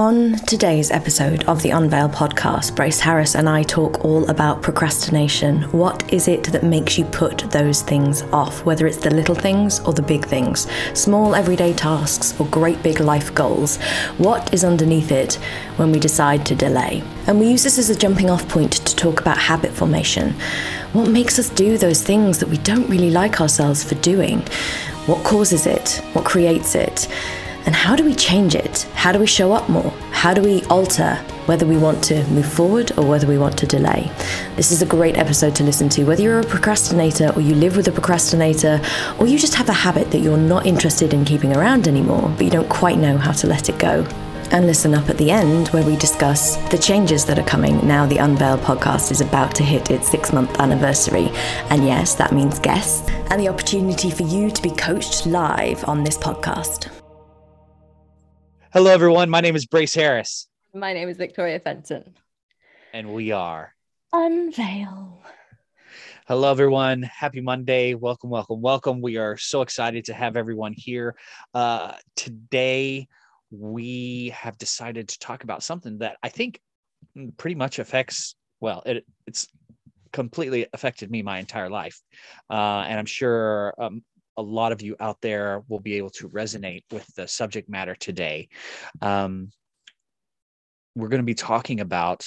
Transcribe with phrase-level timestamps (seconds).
[0.00, 5.64] On today's episode of the Unveil podcast, Brace Harris and I talk all about procrastination.
[5.72, 9.78] What is it that makes you put those things off, whether it's the little things
[9.80, 13.76] or the big things, small everyday tasks or great big life goals?
[14.16, 15.34] What is underneath it
[15.76, 17.02] when we decide to delay?
[17.26, 20.32] And we use this as a jumping off point to talk about habit formation.
[20.94, 24.40] What makes us do those things that we don't really like ourselves for doing?
[25.04, 26.00] What causes it?
[26.14, 27.06] What creates it?
[27.66, 28.82] And how do we change it?
[28.94, 29.90] How do we show up more?
[30.12, 31.14] How do we alter
[31.46, 34.10] whether we want to move forward or whether we want to delay?
[34.56, 37.76] This is a great episode to listen to, whether you're a procrastinator or you live
[37.76, 38.80] with a procrastinator
[39.18, 42.44] or you just have a habit that you're not interested in keeping around anymore, but
[42.44, 44.06] you don't quite know how to let it go.
[44.52, 48.04] And listen up at the end where we discuss the changes that are coming now
[48.04, 51.30] the Unveil podcast is about to hit its six month anniversary.
[51.70, 56.02] And yes, that means guests and the opportunity for you to be coached live on
[56.02, 56.99] this podcast.
[58.72, 59.28] Hello, everyone.
[59.28, 60.46] My name is Brace Harris.
[60.72, 62.14] My name is Victoria Fenton.
[62.92, 63.74] And we are
[64.12, 65.18] Unveil.
[66.28, 67.02] Hello, everyone.
[67.02, 67.94] Happy Monday.
[67.94, 69.00] Welcome, welcome, welcome.
[69.00, 71.16] We are so excited to have everyone here.
[71.52, 73.08] Uh, today,
[73.50, 76.60] we have decided to talk about something that I think
[77.38, 79.48] pretty much affects, well, it, it's
[80.12, 82.00] completely affected me my entire life.
[82.48, 84.04] Uh, and I'm sure um,
[84.40, 87.94] a lot of you out there will be able to resonate with the subject matter
[87.94, 88.48] today.
[89.02, 89.50] Um,
[90.96, 92.26] we're going to be talking about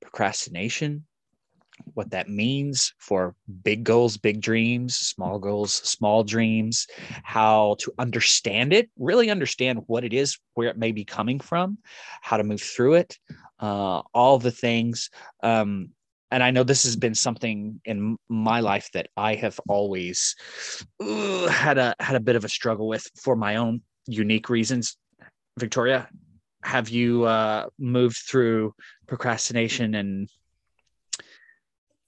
[0.00, 1.04] procrastination,
[1.94, 6.86] what that means for big goals, big dreams, small goals, small dreams,
[7.22, 11.78] how to understand it, really understand what it is, where it may be coming from,
[12.22, 13.18] how to move through it,
[13.60, 15.10] uh, all the things.
[15.42, 15.90] Um,
[16.30, 20.36] and I know this has been something in my life that I have always
[21.00, 24.96] had a had a bit of a struggle with for my own unique reasons.
[25.58, 26.08] Victoria,
[26.62, 28.74] have you uh, moved through
[29.06, 30.28] procrastination and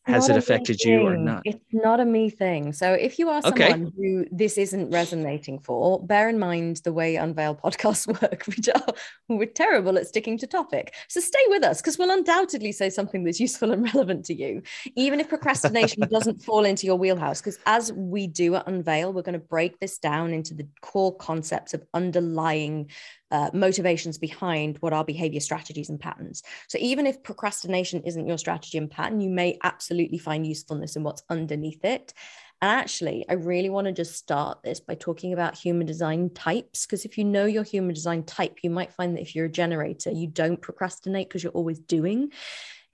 [0.04, 1.42] has it affected you or not?
[1.44, 2.72] It's not a me thing.
[2.72, 3.92] So if you are someone okay.
[3.96, 8.94] who this isn't resonating for, bear in mind the way Unveil podcasts work, which are
[9.28, 10.94] we're terrible at sticking to topic.
[11.08, 14.62] So stay with us because we'll undoubtedly say something that's useful and relevant to you,
[14.96, 17.40] even if procrastination doesn't fall into your wheelhouse.
[17.40, 21.16] Because as we do at Unveil, we're going to break this down into the core
[21.16, 22.90] concepts of underlying
[23.32, 26.42] uh, motivations behind what are behavior strategies and patterns.
[26.68, 31.02] So even if procrastination isn't your strategy and pattern, you may absolutely find usefulness in
[31.02, 32.12] what's underneath it.
[32.60, 36.86] And actually, I really want to just start this by talking about human design types.
[36.86, 39.50] Because if you know your human design type, you might find that if you're a
[39.50, 42.32] generator, you don't procrastinate because you're always doing.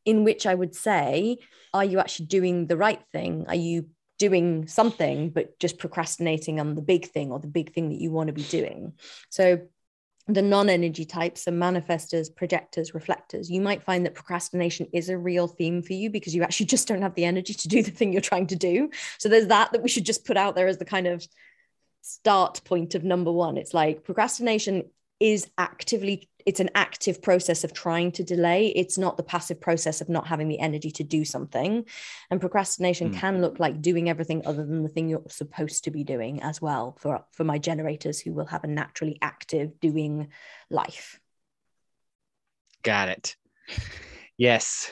[0.06, 1.38] In which I would say,
[1.74, 3.44] are you actually doing the right thing?
[3.48, 3.88] Are you
[4.18, 8.10] doing something, but just procrastinating on the big thing or the big thing that you
[8.10, 8.94] want to be doing?
[9.28, 9.68] So
[10.28, 13.50] the non-energy types are manifestors projectors reflectors.
[13.50, 16.86] You might find that procrastination is a real theme for you because you actually just
[16.86, 18.90] don't have the energy to do the thing you're trying to do.
[19.18, 21.26] So there's that that we should just put out there as the kind of
[22.02, 23.56] start point of number one.
[23.56, 24.84] It's like procrastination
[25.18, 28.68] is actively it's an active process of trying to delay.
[28.68, 31.84] It's not the passive process of not having the energy to do something.
[32.30, 33.18] And procrastination mm.
[33.18, 36.62] can look like doing everything other than the thing you're supposed to be doing as
[36.62, 40.28] well for for my generators who will have a naturally active doing
[40.70, 41.20] life.
[42.82, 43.36] Got it.
[44.38, 44.90] Yes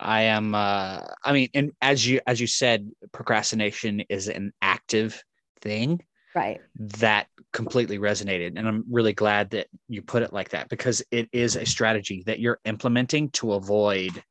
[0.00, 5.22] i am uh i mean and as you as you said procrastination is an active
[5.60, 6.00] thing
[6.34, 6.60] right.
[6.76, 11.28] that completely resonated and i'm really glad that you put it like that because it
[11.32, 14.22] is a strategy that you're implementing to avoid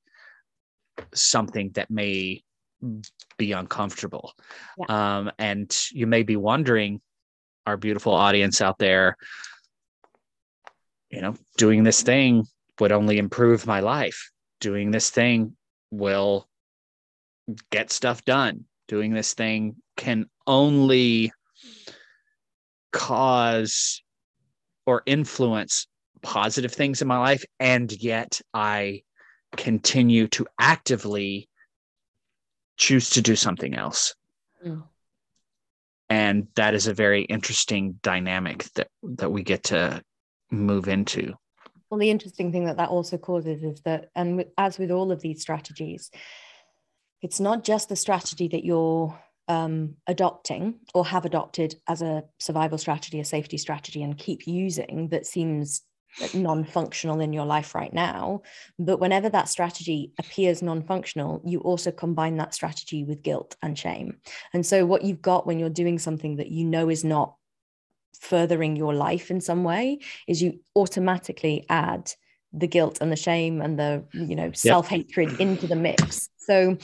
[1.13, 2.43] something that may
[3.37, 4.33] be uncomfortable.
[4.77, 5.17] Yeah.
[5.17, 7.01] um, and you may be wondering
[7.65, 9.15] our beautiful audience out there
[11.09, 12.45] you know doing this thing
[12.79, 14.31] would only improve my life.
[14.59, 15.55] Doing this thing
[15.91, 16.47] will
[17.71, 18.65] get stuff done.
[18.87, 21.31] Doing this thing can only
[22.93, 24.01] cause
[24.85, 25.87] or influence
[26.21, 29.01] positive things in my life and yet i
[29.57, 31.50] continue to actively
[32.77, 34.15] choose to do something else
[34.65, 34.81] mm.
[36.09, 40.01] and that is a very interesting dynamic that that we get to
[40.50, 41.33] move into
[41.89, 45.19] well the interesting thing that that also causes is that and as with all of
[45.21, 46.09] these strategies
[47.21, 49.18] it's not just the strategy that you're
[49.48, 55.10] um, adopting or have adopted as a survival strategy, a safety strategy, and keep using
[55.10, 55.81] that seems
[56.34, 58.42] non functional in your life right now.
[58.80, 63.78] But whenever that strategy appears non functional, you also combine that strategy with guilt and
[63.78, 64.18] shame.
[64.54, 67.36] And so, what you've got when you're doing something that you know is not
[68.19, 72.12] furthering your life in some way is you automatically add
[72.54, 75.40] the guilt and the shame and the you know self-hatred yep.
[75.40, 76.78] into the mix so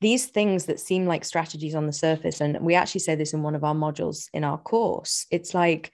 [0.00, 3.42] these things that seem like strategies on the surface and we actually say this in
[3.42, 5.92] one of our modules in our course it's like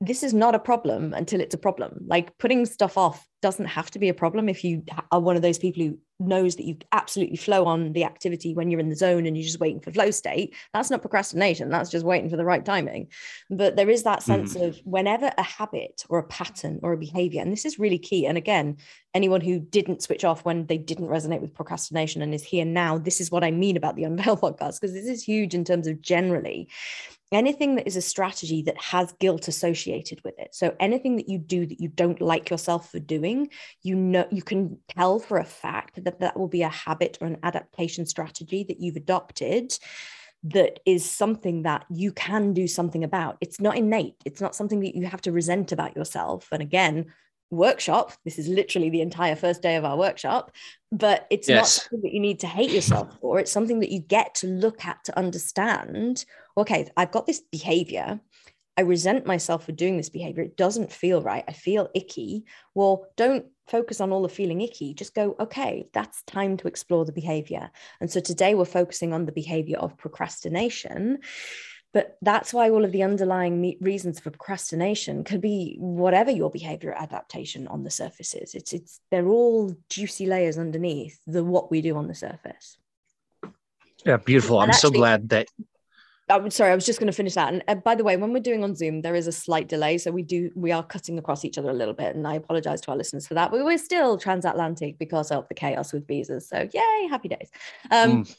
[0.00, 2.04] this is not a problem until it's a problem.
[2.06, 5.42] Like putting stuff off doesn't have to be a problem if you are one of
[5.42, 8.96] those people who knows that you absolutely flow on the activity when you're in the
[8.96, 10.54] zone and you're just waiting for flow state.
[10.72, 11.68] That's not procrastination.
[11.68, 13.08] That's just waiting for the right timing.
[13.50, 14.66] But there is that sense mm.
[14.66, 18.26] of whenever a habit or a pattern or a behavior, and this is really key.
[18.26, 18.76] And again,
[19.14, 22.98] anyone who didn't switch off when they didn't resonate with procrastination and is here now,
[22.98, 25.86] this is what I mean about the Unveil podcast, because this is huge in terms
[25.86, 26.68] of generally
[27.32, 31.38] anything that is a strategy that has guilt associated with it so anything that you
[31.38, 33.48] do that you don't like yourself for doing
[33.82, 37.26] you know you can tell for a fact that that will be a habit or
[37.26, 39.78] an adaptation strategy that you've adopted
[40.42, 44.80] that is something that you can do something about it's not innate it's not something
[44.80, 47.06] that you have to resent about yourself and again
[47.50, 48.12] workshop.
[48.24, 50.52] This is literally the entire first day of our workshop,
[50.90, 51.56] but it's yes.
[51.56, 53.38] not something that you need to hate yourself for.
[53.38, 56.24] It's something that you get to look at to understand.
[56.56, 58.20] Okay, I've got this behavior.
[58.76, 60.42] I resent myself for doing this behavior.
[60.42, 61.44] It doesn't feel right.
[61.48, 62.44] I feel icky.
[62.74, 64.94] Well, don't focus on all the feeling icky.
[64.94, 67.70] Just go, okay, that's time to explore the behavior.
[68.00, 71.18] And so today we're focusing on the behavior of procrastination
[71.96, 76.92] but that's why all of the underlying reasons for procrastination could be whatever your behavior
[76.92, 78.54] adaptation on the surface is.
[78.54, 82.76] It's it's they're all juicy layers underneath the what we do on the surface.
[84.04, 84.60] Yeah, beautiful.
[84.60, 85.48] And I'm actually, so glad that
[86.28, 87.52] I'm sorry, I was just going to finish that.
[87.52, 89.98] And uh, by the way, when we're doing on Zoom, there is a slight delay,
[89.98, 92.80] so we do we are cutting across each other a little bit, and I apologize
[92.82, 93.50] to our listeners for that.
[93.50, 96.48] But we're still transatlantic because of the chaos with visas.
[96.48, 97.50] So yay, happy days.
[97.90, 98.36] Um, mm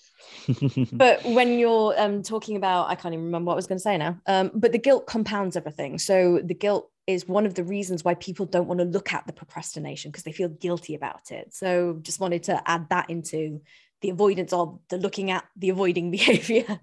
[0.93, 3.83] but when you're um, talking about, I can't even remember what I was going to
[3.83, 4.19] say now.
[4.25, 5.99] Um, but the guilt compounds everything.
[5.99, 9.25] So the guilt is one of the reasons why people don't want to look at
[9.27, 11.53] the procrastination because they feel guilty about it.
[11.53, 13.61] So just wanted to add that into
[14.01, 16.79] the avoidance of the looking at the avoiding behavior.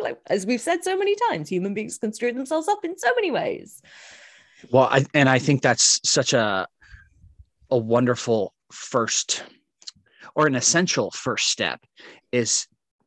[0.00, 3.14] like, as we've said so many times, human beings can screw themselves up in so
[3.14, 3.82] many ways.
[4.70, 6.66] Well, I, and I think that's such a
[7.70, 9.42] a wonderful first
[10.34, 11.80] or an essential first step
[12.32, 12.66] is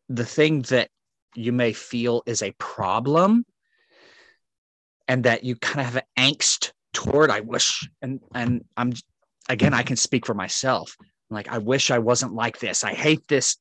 [0.09, 0.89] the thing that
[1.35, 3.45] you may feel is a problem
[5.07, 8.91] and that you kind of have an angst toward i wish and and i'm
[9.47, 10.97] again i can speak for myself
[11.29, 13.57] like i wish i wasn't like this i hate this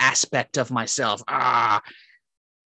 [0.00, 1.80] aspect of myself ah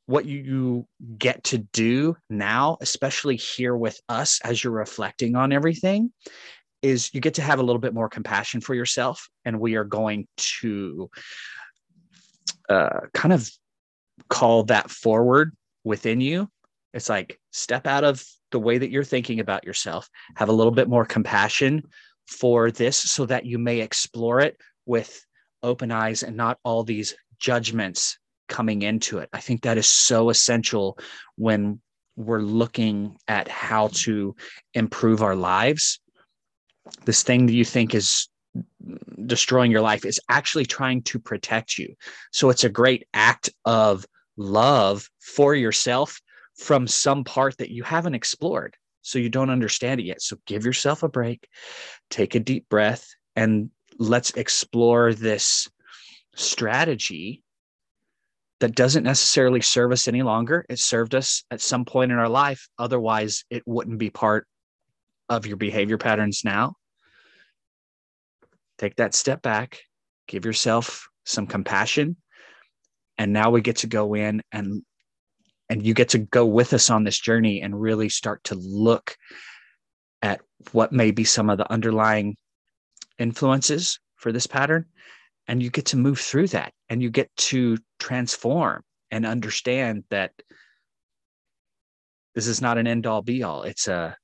[0.06, 0.87] what you
[1.19, 6.12] get to do now especially here with us as you're reflecting on everything
[6.82, 9.84] is you get to have a little bit more compassion for yourself and we are
[9.84, 11.10] going to
[12.69, 13.50] uh, kind of
[14.28, 15.54] call that forward
[15.84, 16.48] within you.
[16.94, 20.72] It's like step out of the way that you're thinking about yourself, have a little
[20.72, 21.82] bit more compassion
[22.31, 24.56] for this so that you may explore it
[24.87, 25.25] with
[25.62, 28.19] open eyes and not all these judgments
[28.49, 29.29] coming into it.
[29.32, 30.99] I think that is so essential
[31.37, 31.81] when
[32.17, 34.35] we're looking at how to
[34.75, 36.00] improve our lives.
[37.05, 38.29] This thing that you think is
[39.27, 41.94] destroying your life is actually trying to protect you.
[42.32, 44.06] So it's a great act of
[44.37, 46.21] love for yourself
[46.56, 48.77] from some part that you haven't explored.
[49.02, 50.23] So you don't understand it yet.
[50.23, 51.49] So give yourself a break,
[52.11, 53.06] take a deep breath,
[53.37, 55.69] and let's explore this
[56.34, 57.43] strategy
[58.60, 60.67] that doesn't necessarily serve us any longer.
[60.69, 62.69] It served us at some point in our life.
[62.79, 64.46] Otherwise, it wouldn't be part
[65.29, 66.74] of your behavior patterns now
[68.81, 69.79] take that step back,
[70.27, 72.17] give yourself some compassion.
[73.19, 74.82] And now we get to go in and
[75.70, 79.17] and you get to go with us on this journey and really start to look
[80.20, 82.36] at what may be some of the underlying
[83.19, 84.84] influences for this pattern
[85.48, 90.32] and you get to move through that and you get to transform and understand that
[92.34, 94.15] this is not an end all be all it's a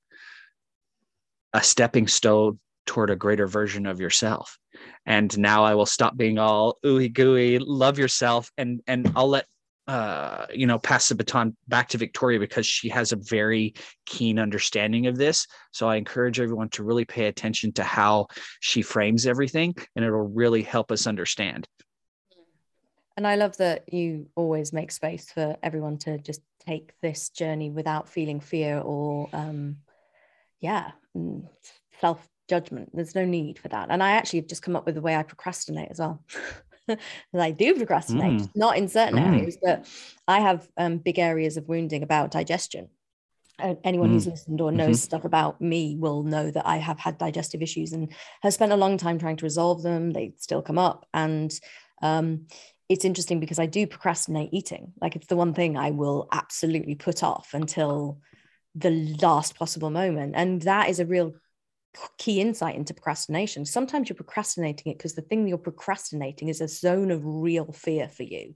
[1.55, 4.59] a stepping stone toward a greater version of yourself.
[5.05, 9.47] And now I will stop being all ooey gooey, love yourself, and and I'll let
[9.87, 13.75] uh, you know pass the baton back to Victoria because she has a very
[14.05, 15.47] keen understanding of this.
[15.73, 18.26] So I encourage everyone to really pay attention to how
[18.61, 21.66] she frames everything, and it'll really help us understand.
[23.16, 27.71] And I love that you always make space for everyone to just take this journey
[27.71, 29.76] without feeling fear or, um,
[30.61, 31.49] yeah, mm,
[32.00, 32.90] self judgment.
[32.93, 33.88] There's no need for that.
[33.90, 36.23] And I actually have just come up with the way I procrastinate as well.
[37.35, 38.50] I do procrastinate, mm.
[38.55, 39.26] not in certain mm.
[39.26, 39.87] areas, but
[40.26, 42.88] I have um, big areas of wounding about digestion.
[43.85, 44.12] anyone mm.
[44.12, 45.05] who's listened or knows mm-hmm.
[45.05, 48.12] stuff about me will know that I have had digestive issues and
[48.43, 50.12] have spent a long time trying to resolve them.
[50.12, 51.07] They still come up.
[51.14, 51.52] And
[52.02, 52.47] um,
[52.88, 54.93] it's interesting because I do procrastinate eating.
[55.00, 58.21] Like it's the one thing I will absolutely put off until
[58.75, 60.35] the last possible moment.
[60.37, 61.35] And that is a real
[62.19, 63.65] key insight into procrastination.
[63.65, 68.09] Sometimes you're procrastinating it because the thing you're procrastinating is a zone of real fear
[68.09, 68.55] for you.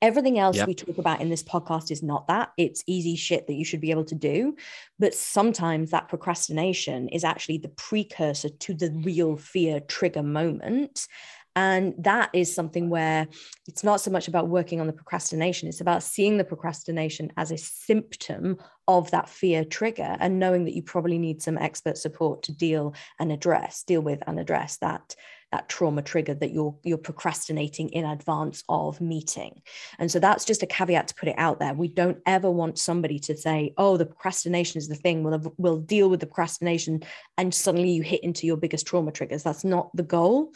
[0.00, 0.66] Everything else yep.
[0.66, 2.50] we talk about in this podcast is not that.
[2.56, 4.56] It's easy shit that you should be able to do.
[4.98, 11.06] But sometimes that procrastination is actually the precursor to the real fear trigger moment.
[11.54, 13.28] And that is something where
[13.66, 17.50] it's not so much about working on the procrastination, it's about seeing the procrastination as
[17.50, 18.56] a symptom
[18.88, 22.94] of that fear trigger and knowing that you probably need some expert support to deal
[23.18, 25.14] and address, deal with and address that
[25.52, 29.60] that trauma trigger that you're you're procrastinating in advance of meeting.
[29.98, 31.74] And so that's just a caveat to put it out there.
[31.74, 35.22] We don't ever want somebody to say oh the procrastination is the thing.
[35.22, 37.02] We'll, we'll deal with the procrastination
[37.36, 39.42] and suddenly you hit into your biggest trauma triggers.
[39.42, 40.54] That's not the goal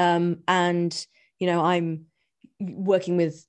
[0.00, 1.06] um, and
[1.38, 2.06] you know i'm
[2.60, 3.46] working with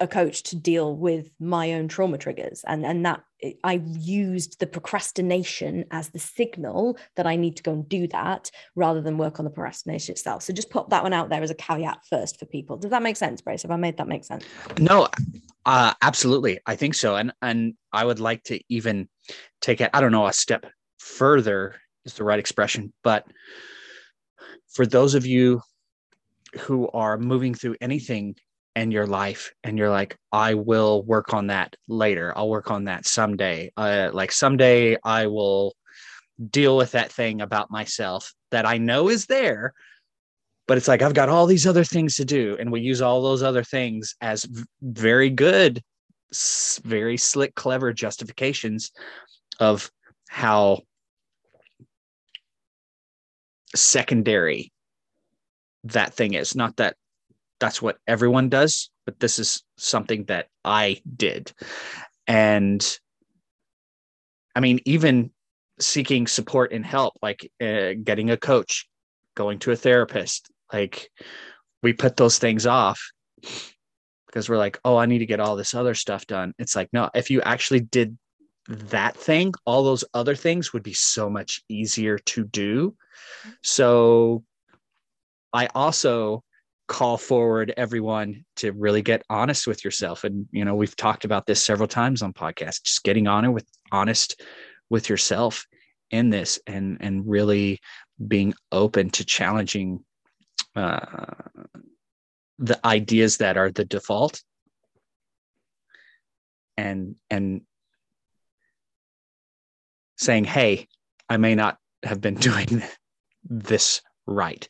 [0.00, 2.64] a coach to deal with my own trauma triggers.
[2.66, 3.22] And and that
[3.64, 8.50] i used the procrastination as the signal that i need to go and do that
[8.74, 10.42] rather than work on the procrastination itself.
[10.42, 12.76] So just put that one out there as a caveat first for people.
[12.76, 14.44] Does that make sense brace have i made that make sense?
[14.78, 15.08] No
[15.66, 16.58] uh, absolutely.
[16.66, 17.16] I think so.
[17.16, 19.08] And and i would like to even
[19.60, 20.64] take it i don't know a step
[20.98, 23.26] further is the right expression but
[24.72, 25.60] for those of you
[26.58, 28.34] who are moving through anything
[28.76, 32.32] in your life and you're like i will work on that later.
[32.36, 33.72] I'll work on that someday.
[33.76, 35.74] Uh, like someday i will
[36.50, 39.74] deal with that thing about myself that i know is there
[40.66, 43.20] but it's like i've got all these other things to do and we use all
[43.20, 44.46] those other things as
[44.80, 45.82] very good
[46.84, 48.92] very slick clever justifications
[49.58, 49.90] of
[50.28, 50.78] how
[53.74, 54.72] secondary
[55.84, 56.54] that thing is.
[56.54, 56.96] Not that
[57.58, 61.52] that's what everyone does, but this is something that I did.
[62.26, 62.84] And
[64.54, 65.30] I mean, even
[65.78, 68.88] seeking support and help, like uh, getting a coach,
[69.36, 71.10] going to a therapist, like
[71.82, 73.00] we put those things off
[74.26, 76.54] because we're like, oh, I need to get all this other stuff done.
[76.58, 78.16] It's like, no, if you actually did
[78.68, 82.94] that thing, all those other things would be so much easier to do.
[83.62, 84.44] So
[85.52, 86.44] I also
[86.90, 90.24] call forward everyone to really get honest with yourself.
[90.24, 93.64] And, you know, we've talked about this several times on podcasts, just getting on with
[93.92, 94.42] honest
[94.90, 95.66] with yourself
[96.10, 97.80] in this and, and really
[98.26, 100.04] being open to challenging
[100.74, 100.98] uh,
[102.58, 104.42] the ideas that are the default
[106.76, 107.62] and, and
[110.16, 110.88] saying, Hey,
[111.28, 112.82] I may not have been doing
[113.44, 114.68] this right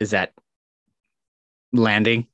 [0.00, 0.32] is that
[1.72, 2.26] landing?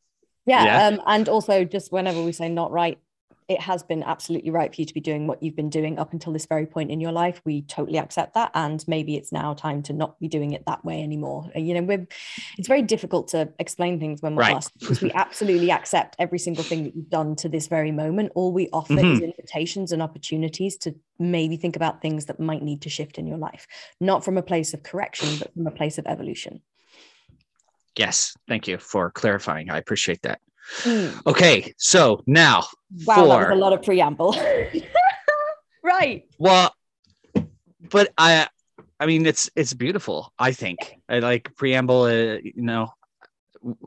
[0.47, 0.87] Yeah, yeah.
[0.89, 2.99] Um, and also just whenever we say not right,
[3.49, 6.13] it has been absolutely right for you to be doing what you've been doing up
[6.13, 7.41] until this very point in your life.
[7.45, 10.85] We totally accept that, and maybe it's now time to not be doing it that
[10.85, 11.51] way anymore.
[11.55, 12.07] You know, we're
[12.57, 14.57] it's very difficult to explain things when we're right.
[14.57, 18.33] asked because we absolutely accept every single thing that you've done to this very moment.
[18.35, 19.15] All we offer mm-hmm.
[19.15, 23.27] is invitations and opportunities to maybe think about things that might need to shift in
[23.27, 23.67] your life,
[24.01, 26.63] not from a place of correction, but from a place of evolution.
[27.97, 29.71] Yes, thank you for clarifying.
[29.71, 30.41] I appreciate that.
[30.83, 31.27] Mm.
[31.27, 32.65] Okay, so now
[33.05, 34.37] wow, for, that was a lot of preamble.
[35.83, 36.25] right.
[36.39, 36.75] Well,
[37.91, 38.49] but I,
[38.99, 40.33] I mean, it's it's beautiful.
[40.39, 42.03] I think I like preamble.
[42.03, 42.93] Uh, you know,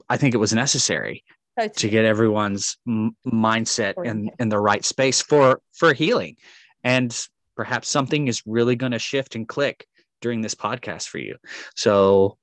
[0.10, 1.24] I think it was necessary
[1.58, 1.74] totally.
[1.74, 6.36] to get everyone's m- mindset in in the right space for for healing,
[6.84, 9.88] and perhaps something is really going to shift and click
[10.22, 11.38] during this podcast for you.
[11.76, 12.38] So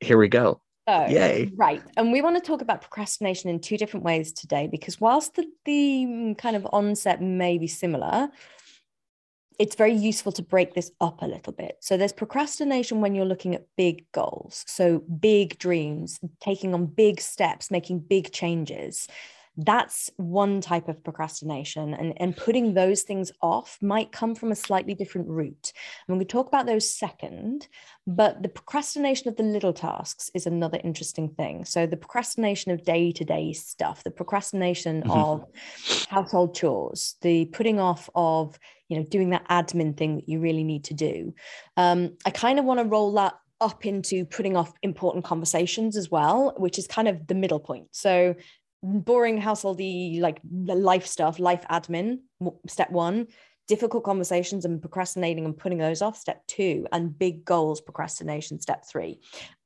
[0.00, 0.60] here we go.
[0.88, 1.52] So, Yay.
[1.54, 1.82] Right.
[1.98, 5.44] And we want to talk about procrastination in two different ways today because whilst the,
[5.66, 8.30] the kind of onset may be similar,
[9.58, 11.76] it's very useful to break this up a little bit.
[11.80, 14.64] So there's procrastination when you're looking at big goals.
[14.66, 19.08] So big dreams, taking on big steps, making big changes
[19.58, 24.56] that's one type of procrastination and, and putting those things off might come from a
[24.56, 25.72] slightly different route
[26.06, 27.66] and we talk about those second
[28.06, 32.84] but the procrastination of the little tasks is another interesting thing so the procrastination of
[32.84, 35.10] day-to-day stuff the procrastination mm-hmm.
[35.10, 35.44] of
[36.08, 38.56] household chores the putting off of
[38.88, 41.34] you know doing that admin thing that you really need to do
[41.76, 46.10] um, i kind of want to roll that up into putting off important conversations as
[46.10, 47.88] well, which is kind of the middle point.
[47.90, 48.34] So
[48.82, 52.18] boring householdy like life stuff, life admin,
[52.66, 53.26] step one,
[53.66, 58.84] difficult conversations and procrastinating and putting those off, step two, and big goals, procrastination, step
[58.86, 59.20] three.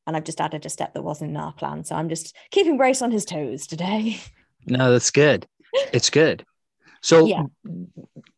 [0.06, 1.84] And I've just added a step that wasn't in our plan.
[1.84, 4.18] So I'm just keeping Brace on his toes today.
[4.66, 5.46] No, that's good.
[5.92, 6.44] It's good.
[7.00, 7.42] So yeah.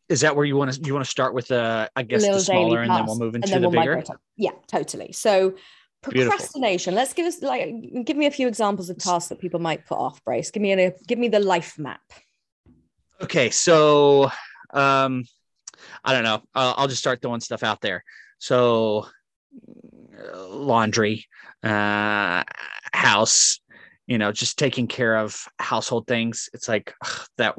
[0.09, 2.39] is that where you want to you want to start with uh I guess the
[2.39, 4.03] smaller and then we'll move into the we'll bigger?
[4.35, 5.11] Yeah, totally.
[5.11, 5.53] So
[6.11, 6.93] procrastination.
[6.93, 6.95] Beautiful.
[6.95, 9.97] let's give us like give me a few examples of tasks that people might put
[9.97, 12.01] off brace give me a give me the life map.
[13.21, 14.31] Okay so
[14.73, 15.23] um
[16.03, 16.41] i don't know.
[16.53, 18.03] I'll, I'll just start throwing stuff out there.
[18.39, 19.07] So
[20.49, 21.25] laundry
[21.63, 22.43] uh
[22.93, 23.59] house
[24.07, 26.49] you know just taking care of household things.
[26.53, 27.55] It's like ugh, that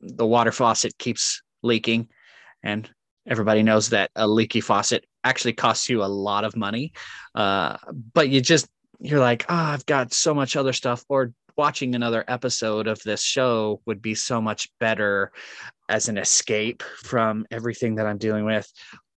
[0.00, 2.08] the water faucet keeps leaking
[2.62, 2.90] and
[3.26, 6.92] everybody knows that a leaky faucet actually costs you a lot of money
[7.34, 7.76] uh,
[8.12, 8.68] but you just
[9.00, 13.22] you're like oh i've got so much other stuff or watching another episode of this
[13.22, 15.30] show would be so much better
[15.88, 18.70] as an escape from everything that i'm dealing with.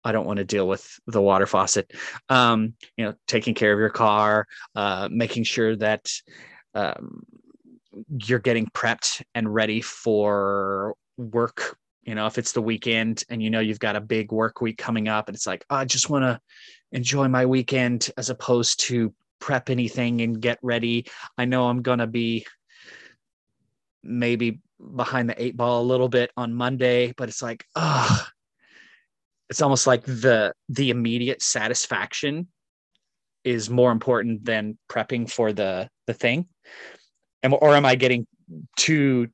[0.04, 1.92] I don't want to deal with the water faucet.
[2.28, 6.11] Um, you know taking care of your car uh, making sure that
[6.75, 7.23] um,
[8.09, 13.50] you're getting prepped and ready for work you know if it's the weekend and you
[13.50, 16.11] know you've got a big work week coming up and it's like oh, i just
[16.11, 16.40] want to
[16.92, 21.06] enjoy my weekend as opposed to prep anything and get ready.
[21.37, 22.47] I know i'm going to be
[24.02, 24.61] maybe
[24.97, 28.26] behind the eight ball a little bit on monday but it's like oh
[29.52, 32.49] it's almost like the the immediate satisfaction
[33.44, 36.47] is more important than prepping for the the thing.
[37.42, 38.26] And or am i getting
[38.78, 39.28] too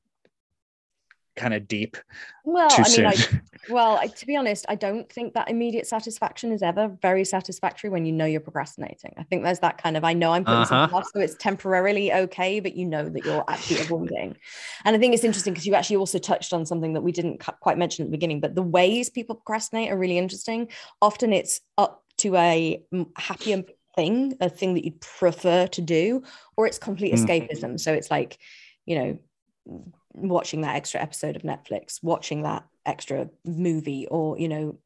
[1.39, 1.97] kind of deep
[2.43, 3.15] well i mean I,
[3.69, 7.89] well I, to be honest i don't think that immediate satisfaction is ever very satisfactory
[7.89, 9.13] when you know you're procrastinating.
[9.17, 10.87] I think there's that kind of i know i'm putting uh-huh.
[10.87, 14.35] something off so it's temporarily okay but you know that you're actually avoiding.
[14.85, 17.39] And i think it's interesting because you actually also touched on something that we didn't
[17.61, 20.69] quite mention at the beginning but the ways people procrastinate are really interesting.
[21.01, 22.83] Often it's up to a
[23.15, 23.63] happier
[23.95, 26.23] thing a thing that you'd prefer to do
[26.55, 27.17] or it's complete mm.
[27.17, 27.79] escapism.
[27.79, 28.37] So it's like
[28.85, 29.19] you know
[30.13, 34.77] watching that extra episode of Netflix, watching that extra movie, or you know,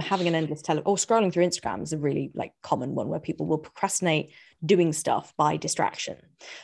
[0.00, 3.20] having an endless tele or scrolling through Instagram is a really like common one where
[3.20, 4.32] people will procrastinate
[4.64, 6.16] doing stuff by distraction.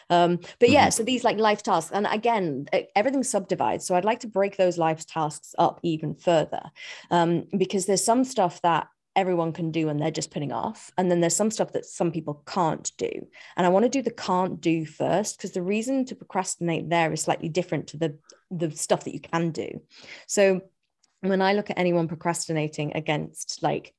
[0.09, 0.90] Um, but yeah, mm-hmm.
[0.90, 2.66] so these like life tasks, and again,
[2.97, 3.87] everything subdivides.
[3.87, 6.62] So I'd like to break those life tasks up even further
[7.11, 8.88] um, because there's some stuff that
[9.20, 10.90] everyone can do and they're just putting off.
[10.98, 13.26] And then there's some stuff that some people can't do.
[13.56, 17.12] And I want to do the can't do first because the reason to procrastinate there
[17.12, 18.18] is slightly different to the
[18.50, 19.80] the stuff that you can do.
[20.26, 20.62] So
[21.20, 23.94] when I look at anyone procrastinating against like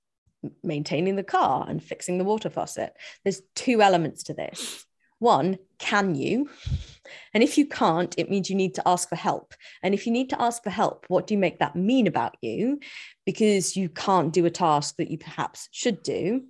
[0.63, 4.85] maintaining the car and fixing the water faucet, there's two elements to this.
[5.21, 6.49] One, can you?
[7.31, 9.53] And if you can't, it means you need to ask for help.
[9.83, 12.35] And if you need to ask for help, what do you make that mean about
[12.41, 12.79] you?
[13.23, 16.45] Because you can't do a task that you perhaps should do.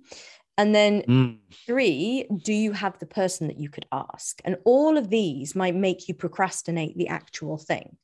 [0.56, 1.38] And then mm.
[1.66, 4.40] three, do you have the person that you could ask?
[4.42, 7.98] And all of these might make you procrastinate the actual thing.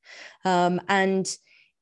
[0.45, 1.27] Um, and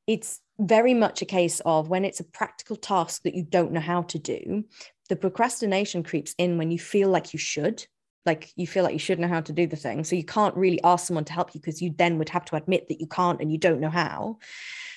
[0.07, 3.81] it's very much a case of when it's a practical task that you don't know
[3.81, 4.63] how to do,
[5.09, 7.85] the procrastination creeps in when you feel like you should
[8.27, 10.03] like you feel like you should know how to do the thing.
[10.03, 12.55] So you can't really ask someone to help you because you then would have to
[12.55, 14.37] admit that you can't and you don't know how.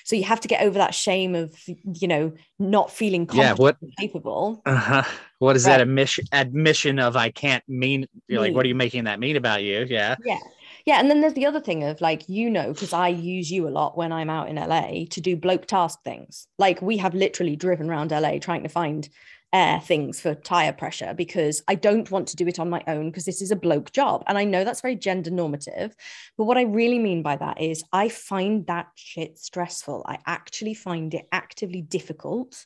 [0.03, 3.77] So you have to get over that shame of you know not feeling yeah what
[3.97, 4.61] capable.
[4.65, 5.03] Uh-huh.
[5.39, 5.77] What is right.
[5.77, 9.35] that admission admission of i can't mean you're like what are you making that mean
[9.35, 9.85] about you?
[9.89, 10.15] Yeah.
[10.25, 10.39] Yeah.
[10.85, 13.67] Yeah and then there's the other thing of like you know because i use you
[13.67, 16.47] a lot when i'm out in la to do bloke task things.
[16.57, 19.07] Like we have literally driven around la trying to find
[19.53, 23.09] air things for tire pressure because I don't want to do it on my own
[23.09, 24.23] because this is a bloke job.
[24.27, 25.95] And I know that's very gender normative.
[26.37, 30.05] But what I really mean by that is I find that shit stressful.
[30.07, 32.65] I actually find it actively difficult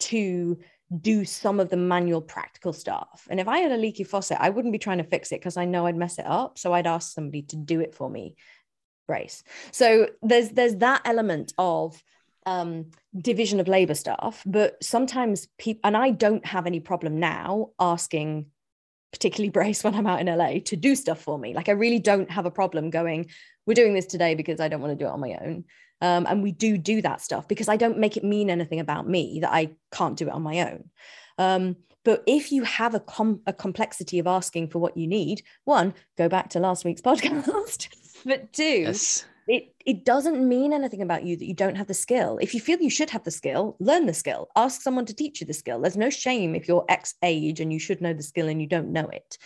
[0.00, 0.58] to
[1.00, 3.28] do some of the manual practical stuff.
[3.30, 5.56] And if I had a leaky faucet, I wouldn't be trying to fix it because
[5.56, 6.58] I know I'd mess it up.
[6.58, 8.36] So I'd ask somebody to do it for me.
[9.06, 9.42] Brace.
[9.70, 12.02] So there's there's that element of
[12.46, 17.70] um, division of labor stuff, but sometimes people, and I don't have any problem now
[17.78, 18.46] asking,
[19.12, 21.54] particularly Brace when I'm out in LA, to do stuff for me.
[21.54, 23.30] Like I really don't have a problem going,
[23.66, 25.64] we're doing this today because I don't want to do it on my own.
[26.00, 29.08] Um, and we do do that stuff because I don't make it mean anything about
[29.08, 30.90] me that I can't do it on my own.
[31.38, 35.42] Um, but if you have a, com- a complexity of asking for what you need,
[35.64, 37.88] one, go back to last week's podcast.
[38.24, 41.94] but two, yes it, it doesn't mean anything about you that you don't have the
[41.94, 42.38] skill.
[42.40, 44.48] If you feel you should have the skill, learn the skill.
[44.54, 45.80] Ask someone to teach you the skill.
[45.80, 48.68] There's no shame if you're X age and you should know the skill and you
[48.68, 49.38] don't know it.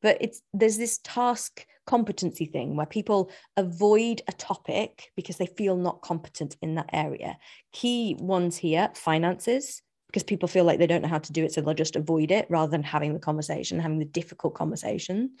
[0.00, 5.76] But it's there's this task competency thing where people avoid a topic because they feel
[5.76, 7.36] not competent in that area.
[7.72, 11.52] Key ones here, finances, because people feel like they don't know how to do it.
[11.52, 15.32] So they'll just avoid it rather than having the conversation, having the difficult conversation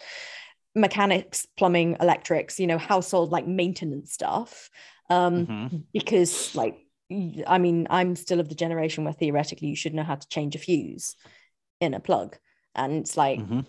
[0.74, 4.70] mechanics, plumbing, electrics, you know, household like maintenance stuff.
[5.08, 5.76] Um, mm-hmm.
[5.92, 6.78] Because, like,
[7.46, 10.54] I mean, I'm still of the generation where theoretically you should know how to change
[10.54, 11.16] a fuse
[11.80, 12.36] in a plug.
[12.74, 13.60] And it's like, mm-hmm.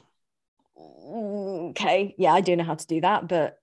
[1.71, 3.27] okay, yeah, I do know how to do that.
[3.27, 3.57] But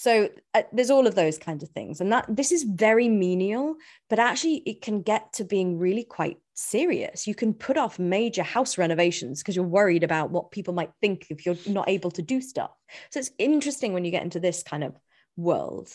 [0.00, 2.00] so uh, there's all of those kinds of things.
[2.00, 3.74] And that this is very menial,
[4.08, 7.26] but actually it can get to being really quite serious.
[7.26, 11.26] You can put off major house renovations because you're worried about what people might think
[11.28, 12.70] if you're not able to do stuff.
[13.10, 14.96] So it's interesting when you get into this kind of
[15.36, 15.90] world.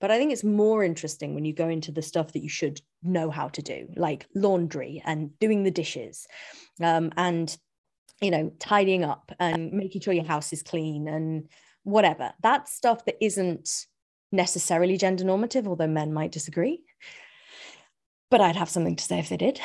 [0.00, 2.80] But I think it's more interesting when you go into the stuff that you should
[3.02, 6.28] know how to do, like laundry and doing the dishes
[6.80, 7.58] um, and,
[8.20, 11.48] you know, tidying up and making sure your house is clean and
[11.84, 12.32] whatever.
[12.42, 13.86] That's stuff that isn't
[14.32, 16.82] necessarily gender normative, although men might disagree
[18.30, 19.60] but I'd have something to say if they did.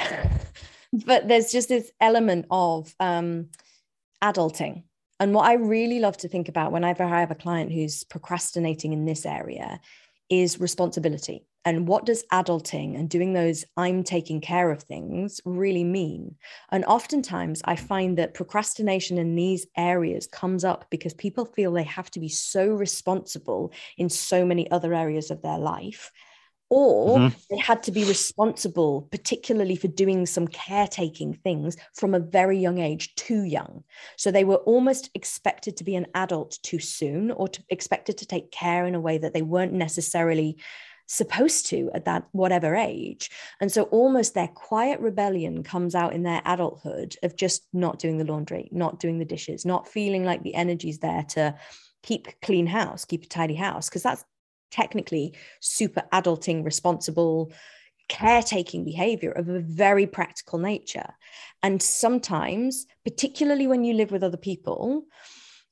[1.06, 3.50] but there's just this element of um,
[4.24, 4.84] adulting.
[5.20, 8.92] And what I really love to think about whenever I have a client who's procrastinating
[8.92, 9.80] in this area
[10.30, 11.46] is responsibility.
[11.66, 16.36] And what does adulting and doing those I'm taking care of things really mean?
[16.72, 21.84] And oftentimes I find that procrastination in these areas comes up because people feel they
[21.84, 26.12] have to be so responsible in so many other areas of their life
[26.70, 27.38] or mm-hmm.
[27.50, 32.80] they had to be responsible, particularly for doing some caretaking things from a very young
[32.80, 33.84] age, too young.
[34.18, 38.26] So they were almost expected to be an adult too soon or to, expected to
[38.26, 40.58] take care in a way that they weren't necessarily
[41.08, 43.30] supposed to at that whatever age.
[43.62, 48.18] And so almost their quiet rebellion comes out in their adulthood of just not doing
[48.18, 51.56] the laundry, not doing the dishes, not feeling like the energy's there to
[52.04, 54.26] keep clean house, keep a tidy house, because that's
[54.72, 57.52] technically super adulting, responsible,
[58.10, 61.14] caretaking behavior of a very practical nature.
[61.64, 65.06] And sometimes, particularly when you live with other people,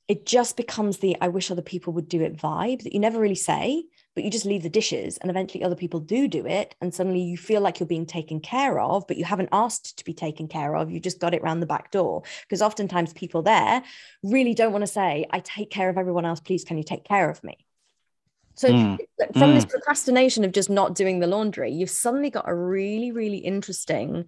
[0.08, 3.20] it just becomes the I wish other people would do it vibe that you never
[3.20, 6.74] really say, but you just leave the dishes and eventually other people do do it.
[6.80, 10.04] And suddenly you feel like you're being taken care of, but you haven't asked to
[10.04, 10.90] be taken care of.
[10.90, 12.22] You just got it round the back door.
[12.42, 13.82] Because oftentimes people there
[14.22, 16.40] really don't want to say, I take care of everyone else.
[16.40, 17.66] Please, can you take care of me?
[18.54, 18.98] So mm.
[19.32, 19.54] from mm.
[19.54, 24.26] this procrastination of just not doing the laundry, you've suddenly got a really, really interesting.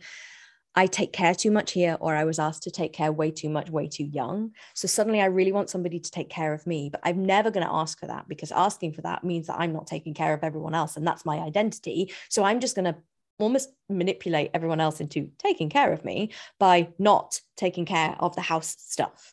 [0.79, 3.49] I take care too much here, or I was asked to take care way too
[3.49, 4.53] much, way too young.
[4.75, 7.67] So suddenly I really want somebody to take care of me, but I'm never going
[7.67, 10.45] to ask for that because asking for that means that I'm not taking care of
[10.45, 10.99] everyone else.
[10.99, 12.12] And that's my identity.
[12.29, 12.97] So I'm just going to
[13.39, 18.43] almost manipulate everyone else into taking care of me by not taking care of the
[18.43, 19.33] house stuff.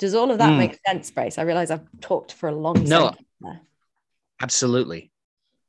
[0.00, 0.58] Does all of that mm.
[0.58, 1.38] make sense, Brace?
[1.38, 2.88] I realize I've talked for a long time.
[3.40, 3.56] no.
[4.40, 5.12] Absolutely.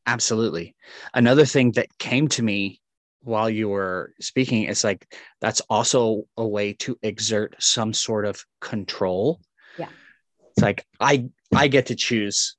[0.08, 0.76] Absolutely.
[1.14, 2.82] Another thing that came to me
[3.28, 8.44] while you were speaking it's like that's also a way to exert some sort of
[8.62, 9.40] control.
[9.78, 9.90] Yeah.
[10.52, 12.56] It's like I I get to choose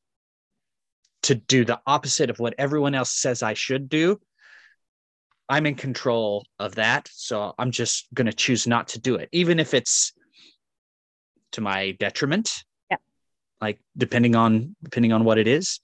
[1.23, 4.21] to do the opposite of what everyone else says I should do.
[5.49, 7.09] I'm in control of that.
[7.11, 10.13] So I'm just going to choose not to do it, even if it's
[11.53, 12.99] to my detriment Yeah.
[13.61, 15.81] like depending on depending on what it is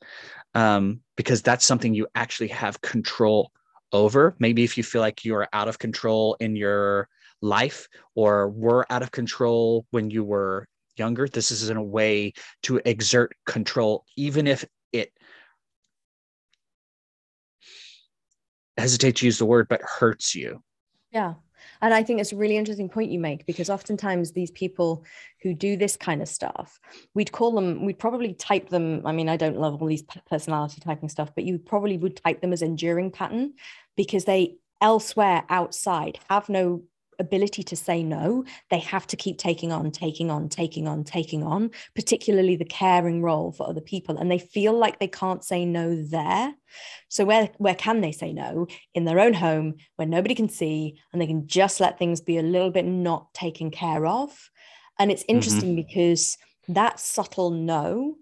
[0.55, 3.51] um, because that's something you actually have control
[3.95, 7.09] over maybe if you feel like you're out of control in your
[7.41, 12.33] life or were out of control when you were younger this is in a way
[12.63, 15.13] to exert control even if it
[18.77, 20.61] hesitate to use the word but hurts you.
[21.13, 21.35] Yeah
[21.83, 25.05] and I think it's a really interesting point you make because oftentimes these people
[25.43, 26.79] who do this kind of stuff,
[27.15, 29.03] we'd call them, we'd probably type them.
[29.05, 32.41] I mean, I don't love all these personality typing stuff, but you probably would type
[32.41, 33.55] them as enduring pattern
[33.97, 36.83] because they elsewhere outside have no
[37.19, 41.43] ability to say no, they have to keep taking on, taking on, taking on, taking
[41.43, 44.17] on, particularly the caring role for other people.
[44.17, 46.55] And they feel like they can't say no there.
[47.09, 48.67] So where where can they say no?
[48.95, 52.39] In their own home where nobody can see and they can just let things be
[52.39, 54.51] a little bit not taken care of.
[54.99, 55.37] And it's mm-hmm.
[55.37, 55.87] interesting mm-hmm.
[55.87, 56.37] because
[56.69, 58.17] that subtle no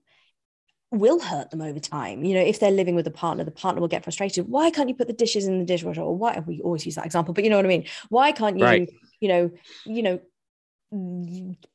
[0.93, 2.23] will hurt them over time.
[2.25, 4.49] You know, if they're living with a partner, the partner will get frustrated.
[4.49, 6.03] Why can't you put the dishes in the dishwasher?
[6.03, 7.87] Or why we always use that example, but you know what I mean?
[8.11, 8.91] Why can't you, right.
[9.21, 9.51] you know,
[9.87, 10.21] you know,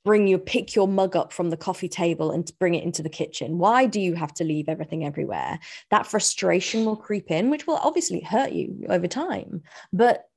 [0.05, 3.09] bring your pick your mug up from the coffee table and bring it into the
[3.09, 5.57] kitchen why do you have to leave everything everywhere
[5.89, 10.29] that frustration will creep in which will obviously hurt you over time but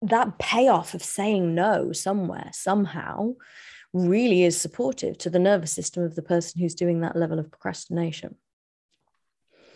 [0.00, 3.34] that payoff of saying no somewhere somehow
[3.94, 7.50] really is supportive to the nervous system of the person who's doing that level of
[7.50, 8.36] procrastination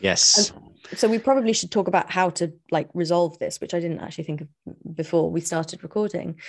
[0.01, 0.53] Yes.
[0.91, 4.01] And so we probably should talk about how to like resolve this, which I didn't
[4.01, 4.49] actually think of
[4.95, 6.41] before we started recording.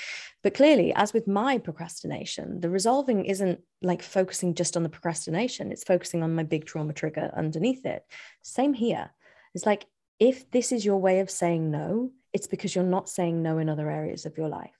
[0.44, 5.72] But clearly, as with my procrastination, the resolving isn't like focusing just on the procrastination,
[5.72, 8.04] it's focusing on my big trauma trigger underneath it.
[8.44, 9.10] Same here.
[9.54, 9.86] It's like
[10.20, 13.70] if this is your way of saying no, it's because you're not saying no in
[13.70, 14.79] other areas of your life.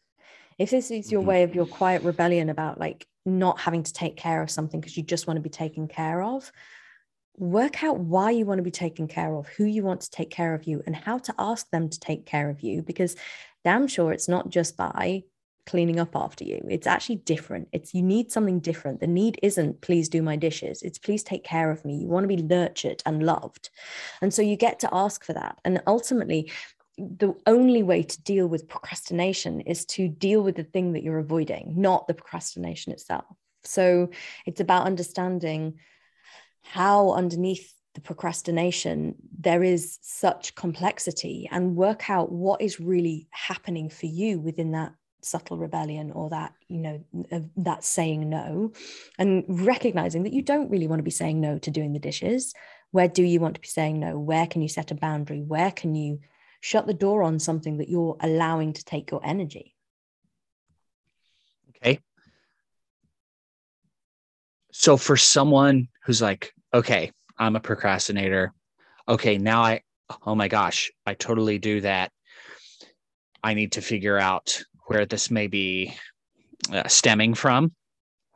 [0.60, 1.30] If this is your mm-hmm.
[1.30, 4.98] way of your quiet rebellion about like not having to take care of something because
[4.98, 6.52] you just want to be taken care of,
[7.38, 10.30] work out why you want to be taken care of, who you want to take
[10.30, 12.82] care of you, and how to ask them to take care of you.
[12.82, 13.16] Because
[13.64, 15.24] damn sure it's not just by
[15.66, 16.66] cleaning up after you.
[16.68, 17.70] It's actually different.
[17.72, 19.00] It's you need something different.
[19.00, 20.82] The need isn't please do my dishes.
[20.82, 21.96] It's please take care of me.
[21.96, 23.70] You want to be nurtured and loved.
[24.22, 25.60] And so you get to ask for that.
[25.64, 26.52] And ultimately,
[27.00, 31.20] the only way to deal with procrastination is to deal with the thing that you're
[31.20, 33.26] avoiding, not the procrastination itself.
[33.64, 34.10] So
[34.46, 35.80] it's about understanding
[36.62, 43.90] how underneath the procrastination there is such complexity and work out what is really happening
[43.90, 47.04] for you within that subtle rebellion or that you know
[47.58, 48.72] that saying no
[49.18, 52.54] and recognizing that you don't really want to be saying no to doing the dishes.
[52.92, 54.18] Where do you want to be saying no?
[54.18, 55.42] Where can you set a boundary?
[55.42, 56.20] Where can you
[56.60, 59.76] shut the door on something that you're allowing to take your energy
[61.70, 62.00] okay
[64.72, 68.54] so for someone who's like okay, I'm a procrastinator.
[69.08, 69.82] Okay, now I,
[70.26, 72.12] oh my gosh, I totally do that.
[73.44, 75.96] I need to figure out where this may be
[76.72, 77.74] uh, stemming from,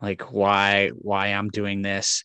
[0.01, 2.23] like why why I'm doing this,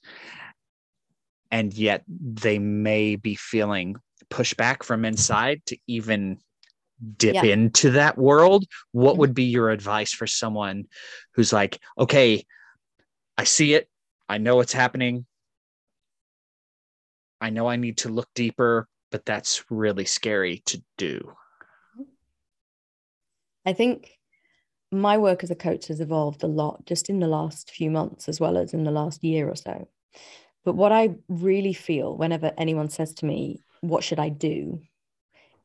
[1.51, 3.97] and yet they may be feeling
[4.31, 6.39] pushback from inside to even
[7.17, 7.45] dip yeah.
[7.45, 8.65] into that world.
[8.93, 10.85] What would be your advice for someone
[11.35, 12.45] who's like, okay,
[13.37, 13.89] I see it,
[14.29, 15.27] I know what's happening,
[17.41, 21.33] I know I need to look deeper, but that's really scary to do.
[23.65, 24.11] I think
[24.91, 28.29] my work as a coach has evolved a lot just in the last few months
[28.29, 29.89] as well as in the last year or so.
[30.65, 34.81] But what I really feel whenever anyone says to me, What should I do?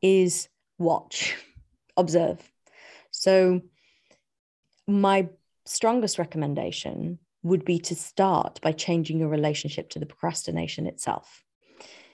[0.04, 0.48] is
[0.78, 1.34] watch,
[1.96, 2.38] observe.
[3.10, 3.62] So,
[4.86, 5.28] my
[5.64, 11.42] strongest recommendation would be to start by changing your relationship to the procrastination itself.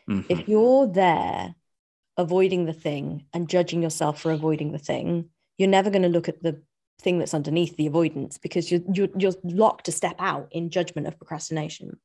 [0.08, 0.26] Mm-hmm.
[0.28, 1.56] If you're there
[2.16, 6.28] avoiding the thing and judging yourself for avoiding the thing, you're never going to look
[6.28, 6.62] at the
[7.00, 11.06] thing that's underneath the avoidance because you're, you're, you're locked to step out in judgment
[11.06, 11.98] of procrastination.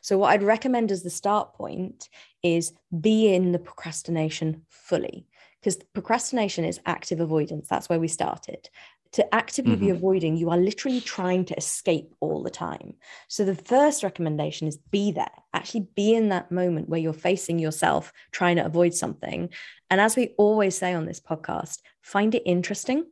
[0.00, 2.08] So, what I'd recommend as the start point
[2.42, 5.26] is be in the procrastination fully
[5.60, 7.68] because procrastination is active avoidance.
[7.68, 8.68] That's where we started
[9.12, 9.84] to actively mm-hmm.
[9.84, 12.94] be avoiding, you are literally trying to escape all the time.
[13.28, 17.58] So the first recommendation is be there, actually be in that moment where you're facing
[17.58, 19.50] yourself trying to avoid something.
[19.90, 23.04] And as we always say on this podcast, find it interesting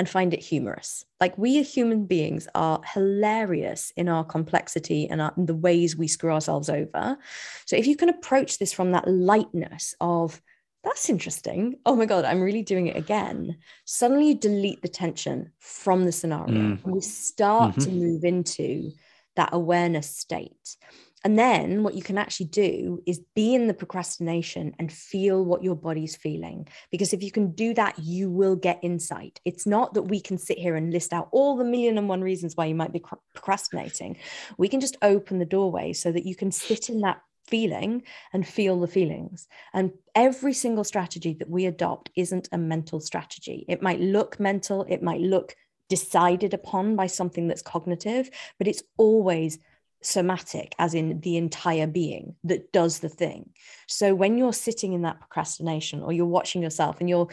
[0.00, 1.04] and find it humorous.
[1.20, 6.32] Like we human beings are hilarious in our complexity and our, the ways we screw
[6.32, 7.18] ourselves over.
[7.66, 10.40] So if you can approach this from that lightness of,
[10.84, 11.80] that's interesting.
[11.84, 13.58] Oh my God, I'm really doing it again.
[13.84, 16.82] Suddenly you delete the tension from the scenario mm.
[16.82, 17.82] and we start mm-hmm.
[17.82, 18.92] to move into
[19.36, 20.76] that awareness state.
[21.24, 25.62] And then what you can actually do is be in the procrastination and feel what
[25.62, 26.66] your body's feeling.
[26.90, 29.40] Because if you can do that, you will get insight.
[29.44, 32.22] It's not that we can sit here and list out all the million and one
[32.22, 33.04] reasons why you might be
[33.34, 34.16] procrastinating.
[34.56, 38.02] We can just open the doorway so that you can sit in that feeling
[38.32, 39.46] and feel the feelings.
[39.74, 43.64] And every single strategy that we adopt isn't a mental strategy.
[43.68, 45.54] It might look mental, it might look
[45.88, 49.58] decided upon by something that's cognitive, but it's always
[50.02, 53.50] somatic, as in the entire being that does the thing.
[53.88, 57.28] So when you're sitting in that procrastination or you're watching yourself and you're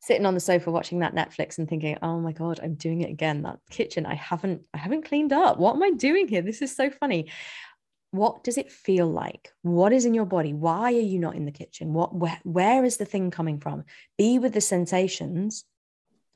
[0.00, 3.10] sitting on the sofa watching that Netflix and thinking, "Oh my god, I'm doing it
[3.10, 3.42] again.
[3.42, 5.58] That kitchen, I haven't I haven't cleaned up.
[5.58, 6.42] What am I doing here?
[6.42, 7.30] This is so funny."
[8.10, 11.44] what does it feel like what is in your body why are you not in
[11.44, 13.84] the kitchen what where, where is the thing coming from
[14.16, 15.64] be with the sensations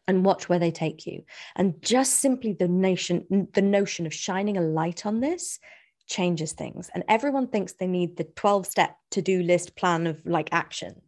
[0.09, 1.25] and watch where they take you.
[1.57, 5.59] And just simply the nation the notion of shining a light on this
[6.07, 6.91] changes things.
[6.95, 11.03] And everyone thinks they need the 12 step to-do list plan of like action.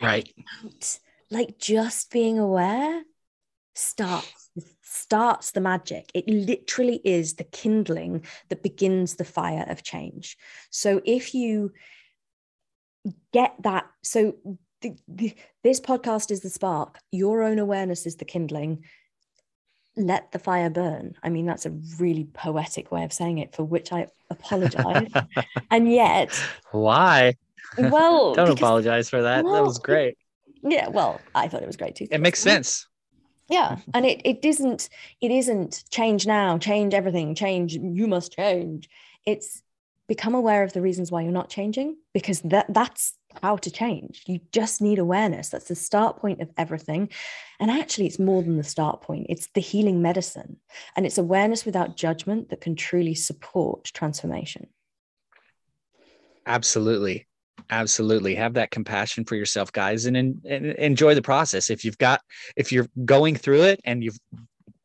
[0.00, 0.30] Right.
[1.30, 3.02] like just being aware
[3.74, 4.50] starts
[4.82, 6.10] starts the magic.
[6.14, 10.38] It literally is the kindling that begins the fire of change.
[10.70, 11.72] So if you
[13.32, 14.34] get that, so
[14.86, 18.84] the, the, this podcast is the spark, your own awareness is the kindling.
[19.96, 21.14] Let the fire burn.
[21.22, 25.10] I mean, that's a really poetic way of saying it, for which I apologize.
[25.70, 26.38] and yet,
[26.72, 27.36] why?
[27.78, 29.44] Well, don't because, apologize for that.
[29.44, 30.18] Well, that was great.
[30.62, 32.08] Yeah, well, I thought it was great too.
[32.10, 32.86] It makes sense
[33.48, 34.88] yeah and it, it isn't
[35.20, 38.88] it isn't change now change everything change you must change
[39.24, 39.62] it's
[40.08, 44.22] become aware of the reasons why you're not changing because that that's how to change.
[44.26, 45.48] You just need awareness.
[45.48, 47.10] That's the start point of everything.
[47.60, 49.26] And actually it's more than the start point.
[49.28, 50.58] It's the healing medicine.
[50.94, 54.68] And it's awareness without judgment that can truly support transformation.
[56.46, 57.26] Absolutely.
[57.70, 58.34] Absolutely.
[58.34, 61.70] Have that compassion for yourself guys and, and, enjoy the process.
[61.70, 62.20] If you've got
[62.54, 64.18] if you're going through it and you've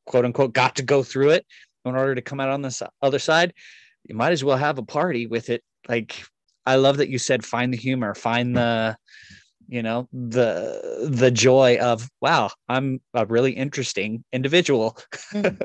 [0.06, 1.46] quote unquote got to go through it
[1.86, 3.54] in order to come out on the other side
[4.04, 6.24] you might as well have a party with it like
[6.66, 8.96] i love that you said find the humor find the
[9.68, 14.98] you know the the joy of wow i'm a really interesting individual
[15.34, 15.56] well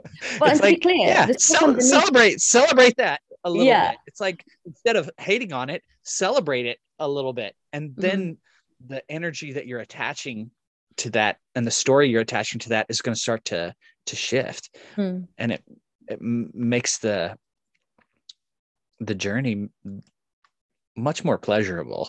[0.43, 3.91] it's like clear, yeah, ce- celebrate celebrate that a little yeah.
[3.91, 8.01] bit it's like instead of hating on it celebrate it a little bit and mm-hmm.
[8.01, 8.95] then mm-hmm.
[8.95, 10.51] the energy that you're attaching
[10.97, 13.75] to that and the story you're attaching to that is going to start to
[14.07, 15.27] to shift mm.
[15.37, 15.65] and it
[16.09, 17.37] it makes the
[19.01, 19.69] the journey
[20.97, 22.09] much more pleasurable.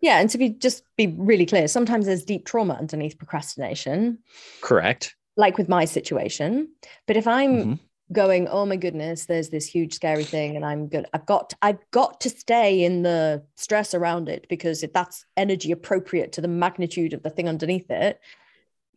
[0.00, 4.18] Yeah and to be just be really clear sometimes there's deep trauma underneath procrastination.
[4.60, 5.14] Correct.
[5.36, 6.68] Like with my situation.
[7.06, 7.74] But if i'm mm-hmm.
[8.12, 11.78] going oh my goodness there's this huge scary thing and i'm good i've got i've
[11.90, 16.48] got to stay in the stress around it because if that's energy appropriate to the
[16.48, 18.20] magnitude of the thing underneath it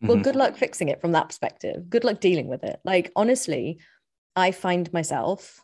[0.02, 0.24] well mm-hmm.
[0.24, 1.90] good luck fixing it from that perspective.
[1.90, 2.80] Good luck dealing with it.
[2.84, 3.80] Like honestly
[4.36, 5.62] i find myself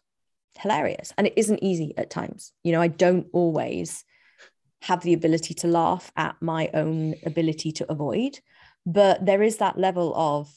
[0.60, 4.04] hilarious and it isn't easy at times you know i don't always
[4.82, 8.40] have the ability to laugh at my own ability to avoid
[8.86, 10.50] but there is that level of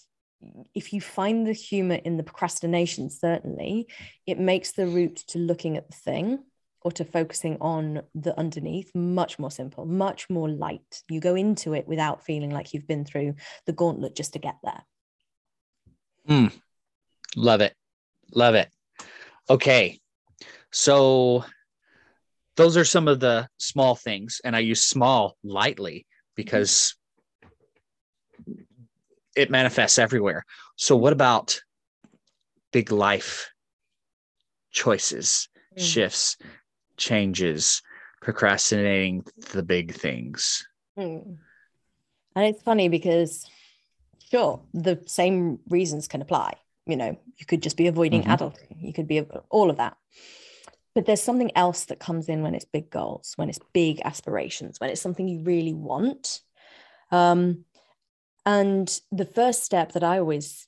[0.75, 3.87] if you find the humor in the procrastination, certainly
[4.27, 6.39] it makes the route to looking at the thing
[6.83, 11.03] or to focusing on the underneath much more simple, much more light.
[11.09, 13.35] You go into it without feeling like you've been through
[13.67, 14.85] the gauntlet just to get there.
[16.29, 16.53] Mm,
[17.35, 17.75] love it.
[18.33, 18.69] Love it.
[19.49, 20.01] Okay.
[20.73, 21.45] So
[22.57, 24.41] those are some of the small things.
[24.45, 26.95] And I use small lightly because
[29.37, 30.45] it manifests everywhere.
[30.77, 31.61] So what about
[32.73, 33.51] big life
[34.71, 35.83] choices, mm.
[35.83, 36.37] shifts,
[36.97, 37.83] changes,
[38.21, 40.67] procrastinating the big things?
[40.99, 41.37] Mm.
[42.35, 43.47] And it's funny because
[44.31, 46.55] sure, the same reasons can apply.
[46.87, 48.31] You know, you could just be avoiding mm-hmm.
[48.79, 49.21] You could be
[49.51, 49.97] all of that.
[50.95, 54.81] But there's something else that comes in when it's big goals, when it's big aspirations,
[54.81, 56.41] when it's something you really want.
[57.11, 57.65] Um,
[58.47, 60.67] and the first step that I always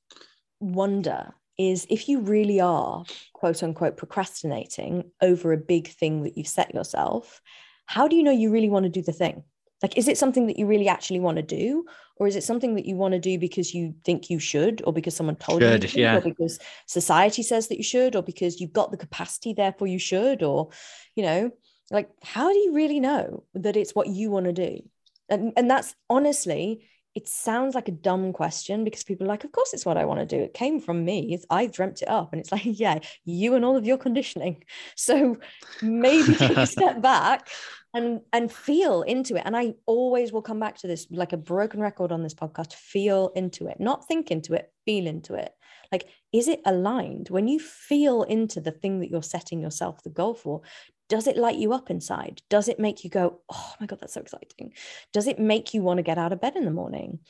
[0.61, 6.47] wonder is if you really are, quote unquote, procrastinating over a big thing that you've
[6.47, 7.41] set yourself,
[7.87, 9.43] how do you know you really want to do the thing?
[9.83, 11.87] Like, is it something that you really actually want to do?
[12.19, 14.93] Or is it something that you want to do because you think you should, or
[14.93, 16.17] because someone told should, you, should, yeah.
[16.17, 19.99] or because society says that you should, or because you've got the capacity, therefore you
[19.99, 20.71] should, or,
[21.15, 21.51] you know,
[21.91, 24.81] like, how do you really know that it's what you want to do?
[25.29, 29.51] And, and that's honestly, it sounds like a dumb question because people are like, of
[29.51, 30.43] course it's what I want to do.
[30.43, 31.35] It came from me.
[31.35, 32.33] It's, I dreamt it up.
[32.33, 34.63] And it's like, yeah, you and all of your conditioning.
[34.97, 35.37] So
[35.83, 37.49] maybe take a step back
[37.95, 39.43] and and feel into it.
[39.45, 42.75] And I always will come back to this like a broken record on this podcast,
[42.75, 45.53] feel into it, not think into it, feel into it.
[45.91, 47.29] Like, is it aligned?
[47.29, 50.63] When you feel into the thing that you're setting yourself the goal for,
[51.09, 52.43] does it light you up inside?
[52.51, 54.75] Does it make you go, oh my God, that's so exciting?
[55.13, 57.21] Does it make you want to get out of bed in the morning?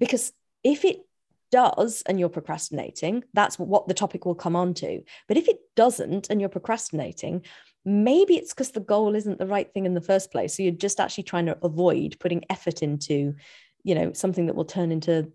[0.00, 0.32] Because
[0.64, 1.06] if it
[1.52, 5.02] does and you're procrastinating, that's what the topic will come on to.
[5.28, 7.44] But if it doesn't and you're procrastinating,
[7.84, 10.56] maybe it's because the goal isn't the right thing in the first place.
[10.56, 13.34] So you're just actually trying to avoid putting effort into,
[13.82, 15.32] you know, something that will turn into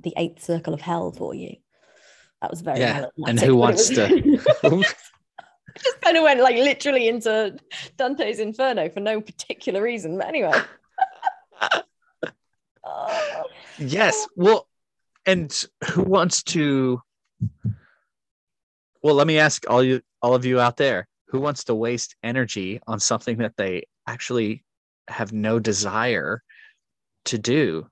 [0.00, 1.56] the eighth circle of hell for you.
[2.40, 3.06] That was very yeah.
[3.26, 4.84] And who wants was- to
[5.78, 7.56] just kind of went like literally into
[7.96, 10.18] Dante's Inferno for no particular reason.
[10.18, 10.60] But anyway.
[13.78, 14.26] yes.
[14.36, 14.68] Well,
[15.24, 17.00] and who wants to
[19.02, 22.14] well, let me ask all you all of you out there, who wants to waste
[22.22, 24.62] energy on something that they actually
[25.08, 26.42] have no desire
[27.24, 27.86] to do?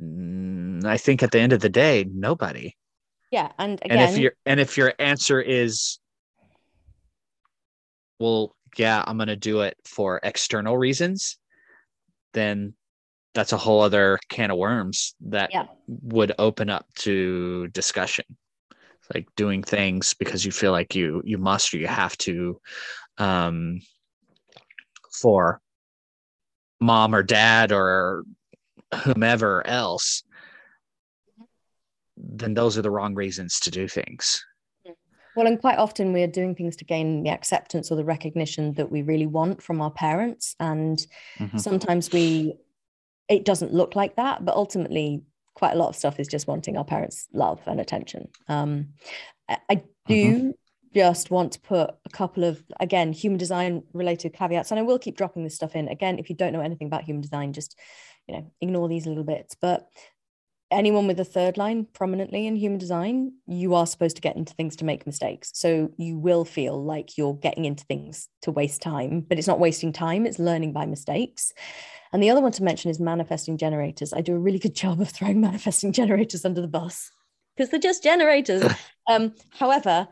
[0.00, 2.76] Mm, I think at the end of the day, nobody.
[3.30, 5.98] Yeah, and again, and if your and if your answer is,
[8.18, 11.38] well, yeah, I'm going to do it for external reasons,
[12.34, 12.74] then
[13.34, 15.66] that's a whole other can of worms that yeah.
[15.86, 18.24] would open up to discussion
[19.14, 22.60] like doing things because you feel like you you must or you have to
[23.18, 23.80] um
[25.12, 25.60] for
[26.80, 28.24] mom or dad or
[29.02, 30.22] whomever else
[32.16, 34.44] then those are the wrong reasons to do things
[35.36, 38.90] well, and quite often we're doing things to gain the acceptance or the recognition that
[38.90, 40.56] we really want from our parents.
[40.58, 40.98] And
[41.38, 41.58] mm-hmm.
[41.58, 42.54] sometimes we,
[43.28, 45.22] it doesn't look like that, but ultimately,
[45.60, 48.28] quite a lot of stuff is just wanting our parents' love and attention.
[48.48, 48.88] Um,
[49.48, 49.74] I, I
[50.08, 50.50] do mm-hmm.
[50.92, 54.98] just want to put a couple of, again, human design related caveats, and I will
[54.98, 55.86] keep dropping this stuff in.
[55.86, 57.78] Again, if you don't know anything about human design, just
[58.26, 59.88] you know ignore these little bits but
[60.70, 64.54] anyone with a third line prominently in human design, you are supposed to get into
[64.54, 65.50] things to make mistakes.
[65.54, 69.58] So you will feel like you're getting into things to waste time, but it's not
[69.58, 71.52] wasting time, it's learning by mistakes.
[72.12, 74.12] And the other one to mention is manifesting generators.
[74.12, 77.10] I do a really good job of throwing manifesting generators under the bus
[77.56, 78.64] because they're just generators.
[79.10, 80.08] um, however,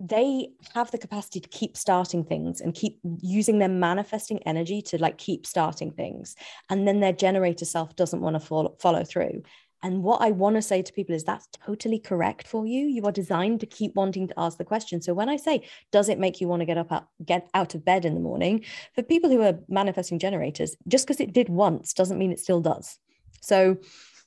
[0.00, 4.98] they have the capacity to keep starting things and keep using their manifesting energy to
[4.98, 6.36] like keep starting things
[6.70, 9.42] and then their generator self doesn't want to follow, follow through
[9.82, 12.86] and what I want to say to people is that's totally correct for you.
[12.86, 15.00] You are designed to keep wanting to ask the question.
[15.00, 17.84] So when I say, does it make you want to get up, get out of
[17.84, 18.64] bed in the morning?
[18.94, 22.60] For people who are manifesting generators, just because it did once doesn't mean it still
[22.60, 22.98] does.
[23.40, 23.78] So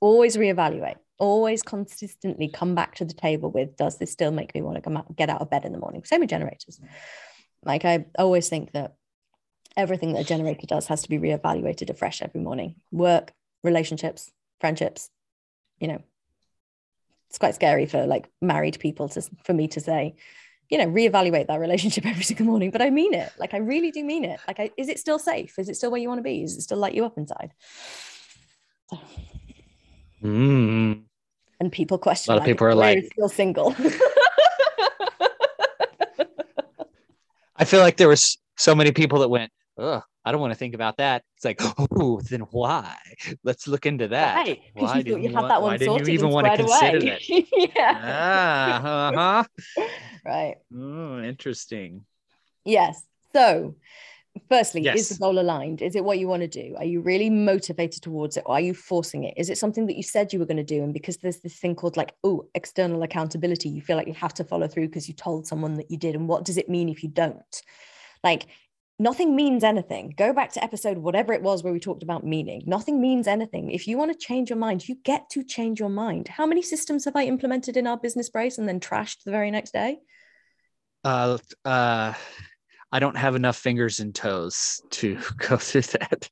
[0.02, 0.96] always reevaluate.
[1.20, 4.82] Always consistently come back to the table with, does this still make me want to
[4.82, 6.04] come out, get out of bed in the morning?
[6.04, 6.82] Same with generators.
[7.64, 8.96] Like I always think that
[9.78, 12.76] everything that a generator does has to be reevaluated afresh every morning.
[12.92, 13.34] Work,
[13.64, 15.10] relationships, friendships,
[15.84, 16.02] you know,
[17.30, 20.16] it's quite scary for like married people to for me to say,
[20.70, 22.72] you know, reevaluate that relationship every single morning.
[22.72, 23.34] But I mean it.
[23.38, 24.40] Like I really do mean it.
[24.48, 25.60] Like, I, is it still safe?
[25.60, 26.42] Is it still where you want to be?
[26.42, 27.52] Is it still light you up inside?
[28.90, 28.98] So.
[30.24, 31.02] Mm.
[31.60, 32.32] And people question.
[32.32, 33.76] A lot of people are like, still single.
[37.58, 40.58] I feel like there was so many people that went, Ugh, I don't want to
[40.58, 41.24] think about that.
[41.36, 41.60] It's like,
[42.00, 42.96] oh, then why?
[43.44, 44.36] Let's look into that.
[44.36, 44.60] Right.
[44.74, 47.20] Why you, you, had that one why didn't you even want to consider away.
[47.28, 47.48] it?
[47.76, 48.00] yeah.
[48.02, 49.88] Ah, uh-huh.
[50.26, 50.56] right.
[50.76, 52.06] Oh, interesting.
[52.64, 53.04] Yes.
[53.34, 53.76] So,
[54.48, 55.00] firstly, yes.
[55.00, 55.82] is the goal aligned?
[55.82, 56.76] Is it what you want to do?
[56.78, 58.44] Are you really motivated towards it?
[58.46, 59.34] Or are you forcing it?
[59.38, 60.84] Is it something that you said you were going to do?
[60.84, 64.36] And because there's this thing called like, oh, external accountability, you feel like you have
[64.36, 66.16] to follow through because you told someone that you did.
[66.16, 67.62] And what does it mean if you don't?
[68.24, 68.46] Like,
[69.00, 70.14] nothing means anything.
[70.18, 72.64] Go back to episode whatever it was where we talked about meaning.
[72.66, 73.72] Nothing means anything.
[73.72, 76.28] If you want to change your mind, you get to change your mind.
[76.28, 79.52] How many systems have I implemented in our business brace and then trashed the very
[79.52, 80.00] next day?
[81.04, 82.14] Uh, uh,
[82.92, 86.30] I don't have enough fingers and toes to go through that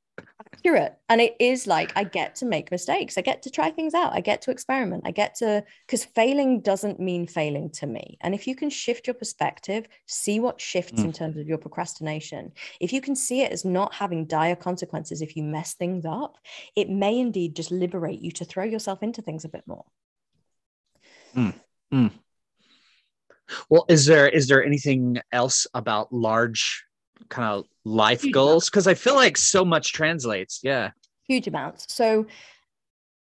[0.53, 3.93] accurate and it is like i get to make mistakes i get to try things
[3.93, 8.17] out i get to experiment i get to because failing doesn't mean failing to me
[8.21, 11.05] and if you can shift your perspective see what shifts mm.
[11.05, 15.21] in terms of your procrastination if you can see it as not having dire consequences
[15.21, 16.37] if you mess things up
[16.75, 19.85] it may indeed just liberate you to throw yourself into things a bit more
[21.35, 21.53] mm.
[21.93, 22.11] Mm.
[23.69, 26.85] well is there is there anything else about large
[27.29, 28.69] kind of life Huge goals?
[28.69, 30.59] Because I feel like so much translates.
[30.63, 30.91] Yeah.
[31.27, 31.93] Huge amounts.
[31.93, 32.27] So,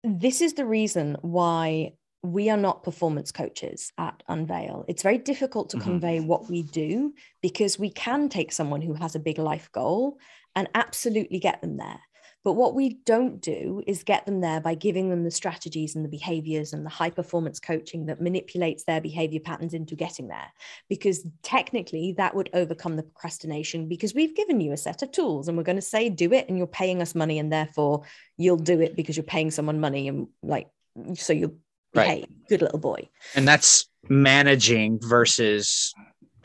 [0.04, 4.86] this is the reason why we are not performance coaches at Unveil.
[4.88, 5.90] It's very difficult to mm-hmm.
[5.90, 10.18] convey what we do because we can take someone who has a big life goal
[10.56, 12.00] and absolutely get them there.
[12.44, 16.06] But what we don't do is get them there by giving them the strategies and
[16.06, 20.52] the behaviors and the high performance coaching that manipulates their behavior patterns into getting there.
[20.88, 25.48] Because technically, that would overcome the procrastination because we've given you a set of tools
[25.48, 28.04] and we're going to say, do it, and you're paying us money, and therefore
[28.38, 30.08] you'll do it because you're paying someone money.
[30.08, 30.68] And like,
[31.16, 31.58] so you'll
[31.94, 32.22] behave.
[32.22, 32.48] Right.
[32.48, 33.10] Good little boy.
[33.36, 35.94] And that's managing versus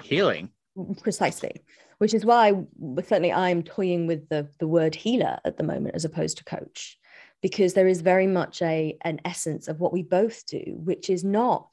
[0.02, 0.50] healing.
[1.02, 1.62] Precisely
[2.04, 2.52] which is why
[2.98, 6.98] certainly I'm toying with the, the word healer at the moment as opposed to coach,
[7.40, 11.24] because there is very much a an essence of what we both do, which is
[11.24, 11.66] not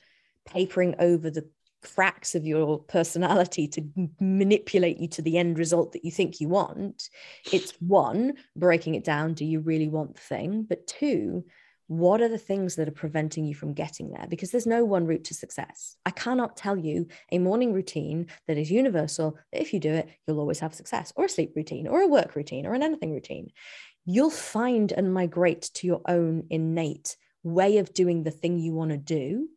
[0.45, 1.49] papering over the
[1.83, 3.81] cracks of your personality to
[4.21, 7.09] manipulate you to the end result that you think you want.
[7.51, 9.33] It's one, breaking it down.
[9.33, 10.63] Do you really want the thing?
[10.63, 11.43] But two,
[11.91, 14.25] what are the things that are preventing you from getting there?
[14.29, 15.97] Because there's no one route to success.
[16.05, 20.07] I cannot tell you a morning routine that is universal, that if you do it,
[20.25, 23.11] you'll always have success, or a sleep routine, or a work routine, or an anything
[23.11, 23.49] routine.
[24.05, 28.91] You'll find and migrate to your own innate way of doing the thing you want
[28.91, 29.49] to do,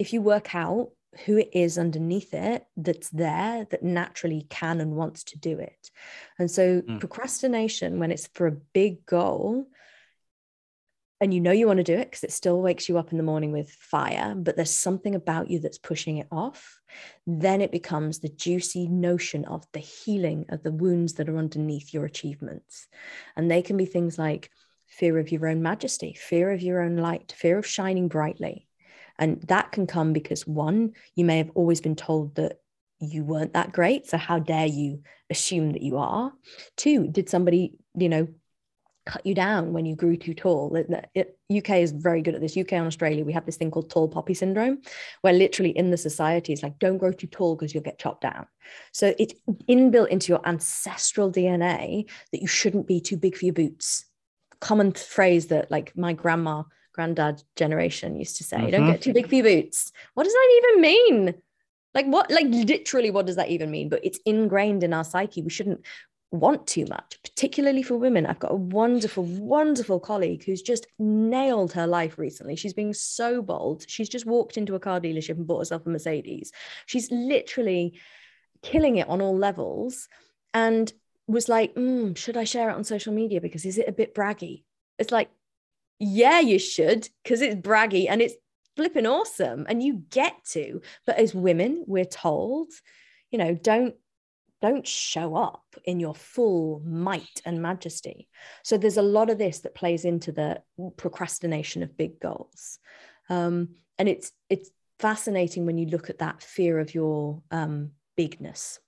[0.00, 0.88] if you work out
[1.24, 5.92] who it is underneath it that's there that naturally can and wants to do it.
[6.36, 6.98] And so, mm.
[6.98, 9.66] procrastination, when it's for a big goal,
[11.20, 13.18] and you know you want to do it because it still wakes you up in
[13.18, 16.80] the morning with fire, but there's something about you that's pushing it off,
[17.26, 21.92] then it becomes the juicy notion of the healing of the wounds that are underneath
[21.92, 22.88] your achievements.
[23.36, 24.50] And they can be things like
[24.86, 28.66] fear of your own majesty, fear of your own light, fear of shining brightly.
[29.18, 32.60] And that can come because one, you may have always been told that
[32.98, 34.06] you weren't that great.
[34.06, 36.32] So how dare you assume that you are?
[36.76, 38.28] Two, did somebody, you know,
[39.06, 40.74] cut you down when you grew too tall.
[40.76, 42.56] It, it, UK is very good at this.
[42.56, 44.78] UK and Australia, we have this thing called tall poppy syndrome,
[45.22, 48.22] where literally in the society it's like, don't grow too tall because you'll get chopped
[48.22, 48.46] down.
[48.92, 49.34] So it's
[49.68, 54.04] inbuilt into your ancestral DNA that you shouldn't be too big for your boots.
[54.60, 58.70] Common phrase that like my grandma, granddad generation used to say, mm-hmm.
[58.70, 59.92] don't get too big for your boots.
[60.14, 61.34] What does that even mean?
[61.94, 63.88] Like what, like literally, what does that even mean?
[63.88, 65.42] But it's ingrained in our psyche.
[65.42, 65.84] We shouldn't
[66.32, 68.26] want too much, particularly for women.
[68.26, 72.56] I've got a wonderful, wonderful colleague who's just nailed her life recently.
[72.56, 73.84] She's being so bold.
[73.88, 76.52] She's just walked into a car dealership and bought herself a Mercedes.
[76.86, 77.98] She's literally
[78.62, 80.08] killing it on all levels
[80.54, 80.92] and
[81.26, 83.40] was like, mm, should I share it on social media?
[83.40, 84.64] Because is it a bit braggy?
[84.98, 85.30] It's like,
[85.98, 88.34] yeah, you should, because it's braggy and it's
[88.76, 90.80] flipping awesome and you get to.
[91.06, 92.68] But as women, we're told,
[93.30, 93.94] you know, don't
[94.60, 98.28] don't show up in your full might and majesty.
[98.62, 100.62] So there's a lot of this that plays into the
[100.96, 102.78] procrastination of big goals.
[103.28, 108.78] Um, and it's it's fascinating when you look at that fear of your um, bigness.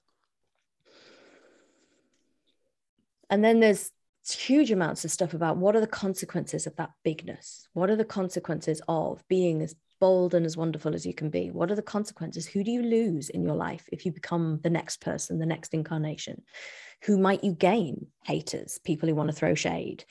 [3.31, 3.91] And then there's
[4.31, 7.67] huge amounts of stuff about what are the consequences of that bigness?
[7.73, 11.53] What are the consequences of being as bold and as wonderful as you can be?
[11.53, 12.45] What are the consequences?
[12.45, 15.75] Who do you lose in your life if you become the next person, the next
[15.75, 16.43] incarnation?
[17.05, 18.09] Who might you gain?
[18.25, 20.05] Haters, people who want to throw shade.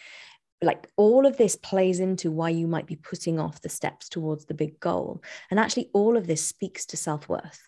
[0.61, 4.45] Like all of this plays into why you might be putting off the steps towards
[4.45, 5.21] the big goal.
[5.49, 7.61] And actually, all of this speaks to self worth.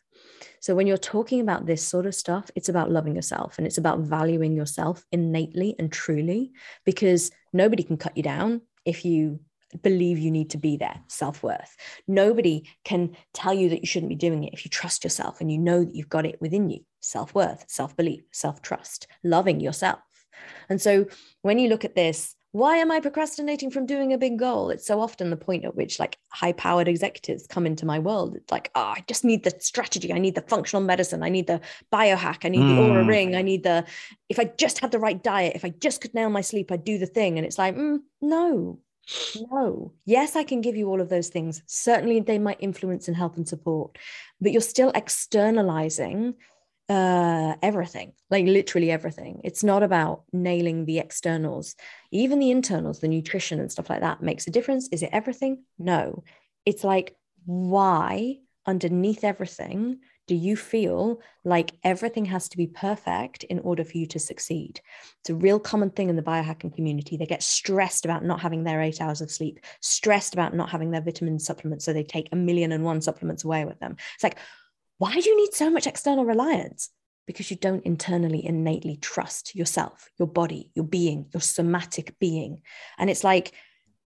[0.61, 3.78] So, when you're talking about this sort of stuff, it's about loving yourself and it's
[3.78, 6.53] about valuing yourself innately and truly
[6.86, 9.41] because nobody can cut you down if you
[9.82, 11.76] believe you need to be there self-worth.
[12.07, 15.51] Nobody can tell you that you shouldn't be doing it if you trust yourself and
[15.51, 16.80] you know that you've got it within you.
[17.01, 19.99] Self-worth self-belief self-trust loving yourself.
[20.69, 21.07] And so
[21.41, 24.69] when you look at this why am i procrastinating from doing a big goal?
[24.69, 28.36] It's so often the point at which like high powered executives come into my world.
[28.36, 30.13] It's like oh i just need the strategy.
[30.13, 31.24] I need the functional medicine.
[31.24, 31.61] I need the
[31.91, 32.45] biohack.
[32.45, 32.76] I need mm.
[32.76, 33.09] the Oura hmm.
[33.09, 33.36] ring.
[33.36, 33.86] I need the
[34.30, 36.84] if i just had the right diet if i just could nail my sleep i'd
[36.84, 37.38] do the thing.
[37.38, 38.80] And it's like mm, no
[39.51, 39.93] no.
[40.06, 41.62] Yes, I can give you all of those things.
[41.66, 43.97] Certainly, they might influence and help and support,
[44.39, 46.36] but you're still externalizing
[46.89, 49.41] uh, everything, like literally everything.
[49.43, 51.76] It's not about nailing the externals,
[52.12, 54.89] even the internals, the nutrition and stuff like that makes a difference.
[54.91, 55.64] Is it everything?
[55.80, 56.24] No.
[56.66, 63.59] It's like, why underneath everything do you feel like everything has to be perfect in
[63.59, 64.80] order for you to succeed?
[65.19, 67.17] It's a real common thing in the biohacking community.
[67.17, 70.91] They get stressed about not having their eight hours of sleep, stressed about not having
[70.91, 71.84] their vitamin supplements.
[71.84, 73.97] So they take a million and one supplements away with them.
[74.15, 74.38] It's like,
[74.97, 76.89] why do you need so much external reliance?
[77.28, 82.61] Because you don't internally innately trust yourself, your body, your being, your somatic being.
[82.97, 83.51] And it's like,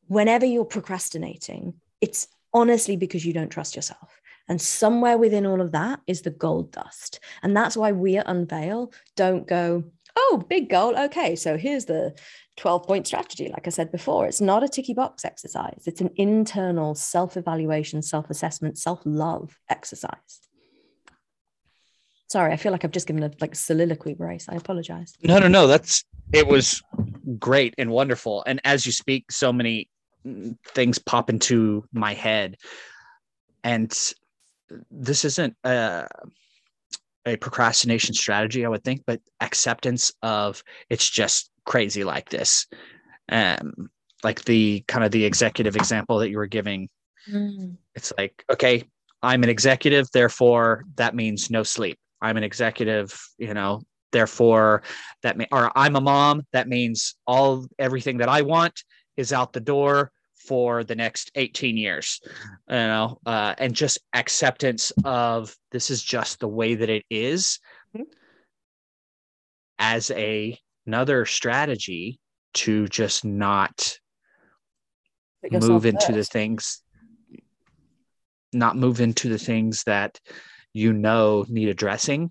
[0.06, 4.20] whenever you're procrastinating, it's honestly because you don't trust yourself.
[4.48, 7.20] And somewhere within all of that is the gold dust.
[7.42, 9.84] And that's why we at Unveil don't go,
[10.16, 10.98] oh, big goal.
[10.98, 12.14] Okay, so here's the
[12.56, 13.48] 12 point strategy.
[13.48, 18.02] Like I said before, it's not a ticky box exercise, it's an internal self evaluation,
[18.02, 20.40] self assessment, self love exercise.
[22.28, 24.46] Sorry, I feel like I've just given a like soliloquy brace.
[24.48, 25.14] I apologize.
[25.22, 25.66] No, no, no.
[25.66, 26.82] That's it was
[27.38, 28.42] great and wonderful.
[28.46, 29.88] And as you speak, so many
[30.26, 32.56] mm, things pop into my head.
[33.62, 33.96] And
[34.90, 36.06] this isn't a,
[37.26, 42.66] a procrastination strategy, I would think, but acceptance of it's just crazy like this.
[43.30, 43.90] Um,
[44.22, 46.88] like the kind of the executive example that you were giving.
[47.30, 47.76] Mm.
[47.94, 48.84] It's like, okay,
[49.22, 51.98] I'm an executive, therefore that means no sleep.
[52.20, 54.82] I'm an executive, you know, therefore
[55.22, 58.82] that may, or I'm a mom, that means all everything that I want
[59.16, 60.10] is out the door
[60.46, 62.20] for the next 18 years
[62.68, 67.58] you know uh, and just acceptance of this is just the way that it is
[67.96, 68.04] mm-hmm.
[69.78, 72.18] as a another strategy
[72.52, 73.98] to just not
[75.50, 76.14] move into first.
[76.14, 76.82] the things
[78.52, 80.20] not move into the things that
[80.72, 82.30] you know need addressing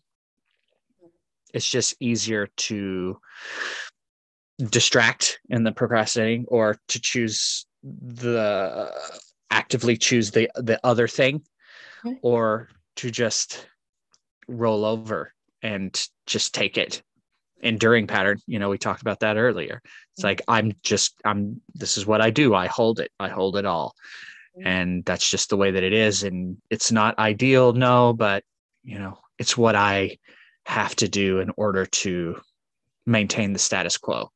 [1.54, 3.18] it's just easier to
[4.70, 8.92] distract in the procrastinating or to choose the
[9.52, 11.42] actively choose the the other thing
[12.06, 12.18] okay.
[12.22, 13.68] or to just
[14.48, 17.02] roll over and just take it.
[17.62, 19.82] Enduring pattern you know we talked about that earlier.
[20.12, 20.28] It's mm-hmm.
[20.28, 22.54] like i'm just i'm this is what i do.
[22.54, 23.12] I hold it.
[23.20, 23.96] I hold it all.
[24.58, 24.68] Mm-hmm.
[24.68, 26.24] and that's just the way that it is.
[26.24, 28.44] And it's not ideal no but
[28.84, 30.18] you know it's what i
[30.66, 32.40] have to do in order to
[33.06, 34.30] maintain the status quo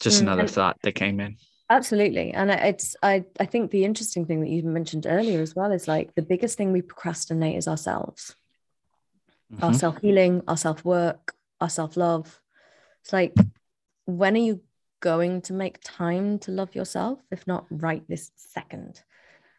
[0.00, 1.36] just mm, another thought that came in.
[1.68, 5.70] Absolutely and it's i i think the interesting thing that you mentioned earlier as well
[5.70, 8.34] is like the biggest thing we procrastinate is ourselves.
[9.52, 9.64] Mm-hmm.
[9.64, 12.40] our self-healing our self-work our self-love.
[13.02, 13.34] It's like
[14.06, 14.60] when are you
[15.00, 19.02] going to make time to love yourself if not right this second?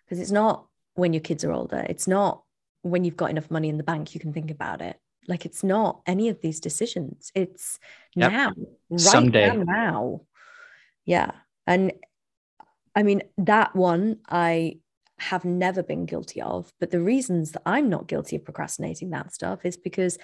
[0.06, 0.66] Because it's not
[0.96, 1.86] when your kids are older.
[1.88, 2.44] It's not
[2.82, 4.98] when you've got enough money in the bank you can think about it.
[5.28, 7.32] Like it's not any of these decisions.
[7.36, 7.80] It's
[8.16, 8.32] yep.
[8.32, 8.52] now
[8.90, 9.56] right someday.
[9.56, 10.22] now
[11.06, 11.32] yeah.
[11.68, 11.94] And
[12.96, 14.78] i mean that one i
[15.20, 19.34] have never been guilty of but the reasons that i'm not guilty of procrastinating that
[19.34, 20.18] stuff is because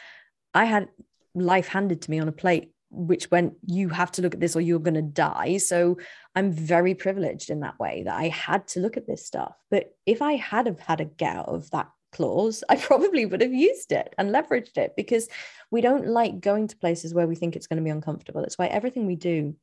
[0.53, 0.89] i had
[1.35, 4.55] life handed to me on a plate which went you have to look at this
[4.55, 5.57] or you're going to die.
[5.57, 5.97] So
[6.35, 9.55] i'm very privileged in that way that i had to look at this stuff.
[9.69, 13.41] But if i had have had a get out of that clause, I probably would
[13.41, 15.27] have used it and leveraged it because
[15.69, 18.41] we don't like going to places where we think it's going to be uncomfortable.
[18.41, 19.55] That's why everything we do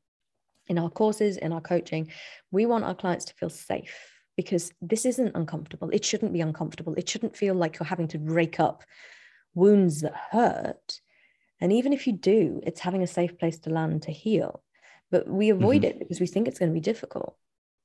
[0.67, 2.11] in our courses, in our coaching,
[2.51, 5.91] we want our clients to feel safe because this isn't uncomfortable.
[5.91, 6.95] It shouldn't be uncomfortable.
[6.95, 8.83] It shouldn't feel like you're having to rake up
[9.55, 11.01] wounds that hurt.
[11.61, 14.62] And even if you do, it's having a safe place to land to heal.
[15.11, 15.91] But we avoid mm-hmm.
[15.91, 17.37] it because we think it's going to be difficult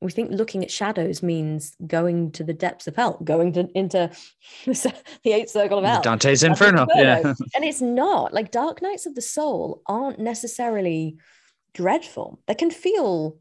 [0.01, 4.09] we think looking at shadows means going to the depths of hell, going to into
[4.65, 4.93] the
[5.25, 6.01] eighth circle of hell.
[6.01, 6.83] Dante's Inferno.
[6.83, 7.03] Inferno.
[7.03, 7.33] Yeah.
[7.55, 11.17] and it's not like dark nights of the soul aren't necessarily
[11.73, 12.39] dreadful.
[12.47, 13.37] They can feel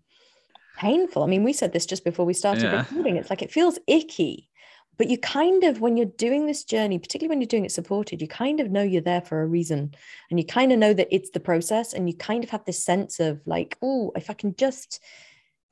[0.79, 1.23] painful.
[1.23, 2.79] I mean, we said this just before we started yeah.
[2.79, 3.17] recording.
[3.17, 4.49] It's like it feels icky.
[4.97, 8.21] But you kind of, when you're doing this journey, particularly when you're doing it supported,
[8.21, 9.95] you kind of know you're there for a reason.
[10.29, 11.93] And you kind of know that it's the process.
[11.93, 15.01] And you kind of have this sense of like, oh, if I can just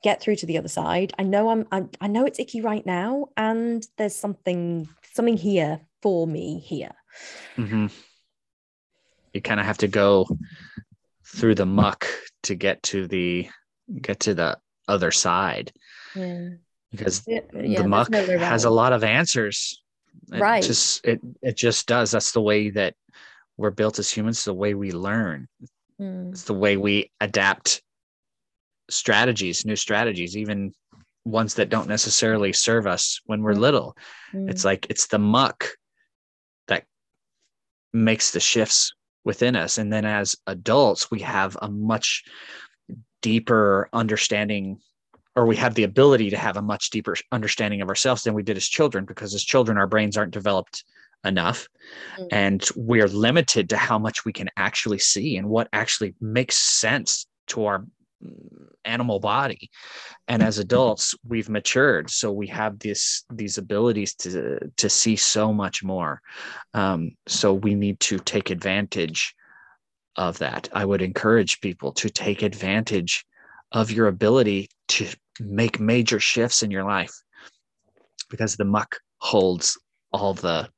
[0.03, 1.13] get through to the other side.
[1.17, 5.81] I know I'm, I'm I know it's icky right now, and there's something something here
[6.01, 6.91] for me here.
[7.57, 7.87] Mm-hmm.
[9.33, 10.27] You kind of have to go
[11.27, 12.07] through the muck
[12.43, 13.47] to get to the
[14.01, 14.57] get to the
[14.87, 15.71] other side.
[16.15, 16.49] Yeah.
[16.91, 19.81] Because yeah, the muck no has a lot of answers.
[20.31, 20.63] It right.
[20.63, 22.11] Just it it just does.
[22.11, 22.95] That's the way that
[23.57, 25.47] we're built as humans, the way we learn.
[25.99, 26.31] Mm.
[26.31, 27.81] It's the way we adapt
[28.89, 30.73] strategies, new strategies, even
[31.25, 33.59] ones that don't necessarily serve us when we're mm.
[33.59, 33.97] little.
[34.33, 34.49] Mm.
[34.49, 35.67] It's like it's the muck
[36.67, 36.85] that
[37.93, 38.93] makes the shifts
[39.27, 39.77] within us.
[39.77, 42.23] And then as adults, we have a much
[43.21, 44.79] deeper understanding
[45.35, 48.41] or we have the ability to have a much deeper understanding of ourselves than we
[48.41, 50.83] did as children because as children our brains aren't developed
[51.25, 51.67] enough
[52.19, 52.27] mm.
[52.31, 57.27] and we're limited to how much we can actually see and what actually makes sense
[57.47, 57.85] to our
[58.85, 59.69] animal body.
[60.27, 62.09] And as adults we've matured.
[62.09, 66.21] So we have this these abilities to to see so much more.
[66.73, 69.35] Um, so we need to take advantage
[70.15, 70.69] of that.
[70.73, 73.25] I would encourage people to take advantage
[73.71, 75.07] of your ability to
[75.39, 77.13] make major shifts in your life
[78.29, 79.77] because the muck holds
[80.11, 80.69] all the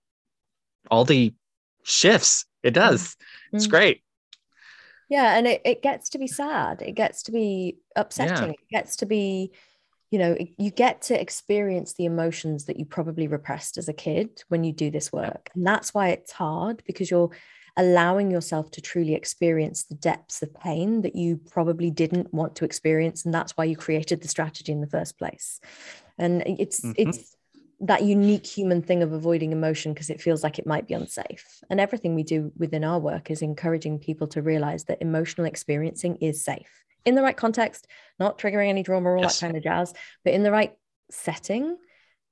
[0.92, 1.34] all the
[1.84, 2.46] shifts.
[2.64, 3.16] It does.
[3.16, 3.58] Mm-hmm.
[3.58, 4.04] it's great
[5.10, 8.52] yeah and it, it gets to be sad it gets to be upsetting yeah.
[8.52, 9.52] it gets to be
[10.12, 14.44] you know you get to experience the emotions that you probably repressed as a kid
[14.48, 17.32] when you do this work and that's why it's hard because you're
[17.78, 22.66] allowing yourself to truly experience the depths of pain that you probably didn't want to
[22.66, 25.60] experience and that's why you created the strategy in the first place
[26.18, 26.94] and it's mm-hmm.
[26.98, 27.36] it's
[27.82, 31.62] that unique human thing of avoiding emotion because it feels like it might be unsafe.
[31.70, 36.18] And everything we do within our work is encouraging people to realize that emotional experiencing
[36.18, 37.88] is safe in the right context,
[38.20, 39.40] not triggering any trauma or all yes.
[39.40, 40.74] that kind of jazz, but in the right
[41.12, 41.78] setting.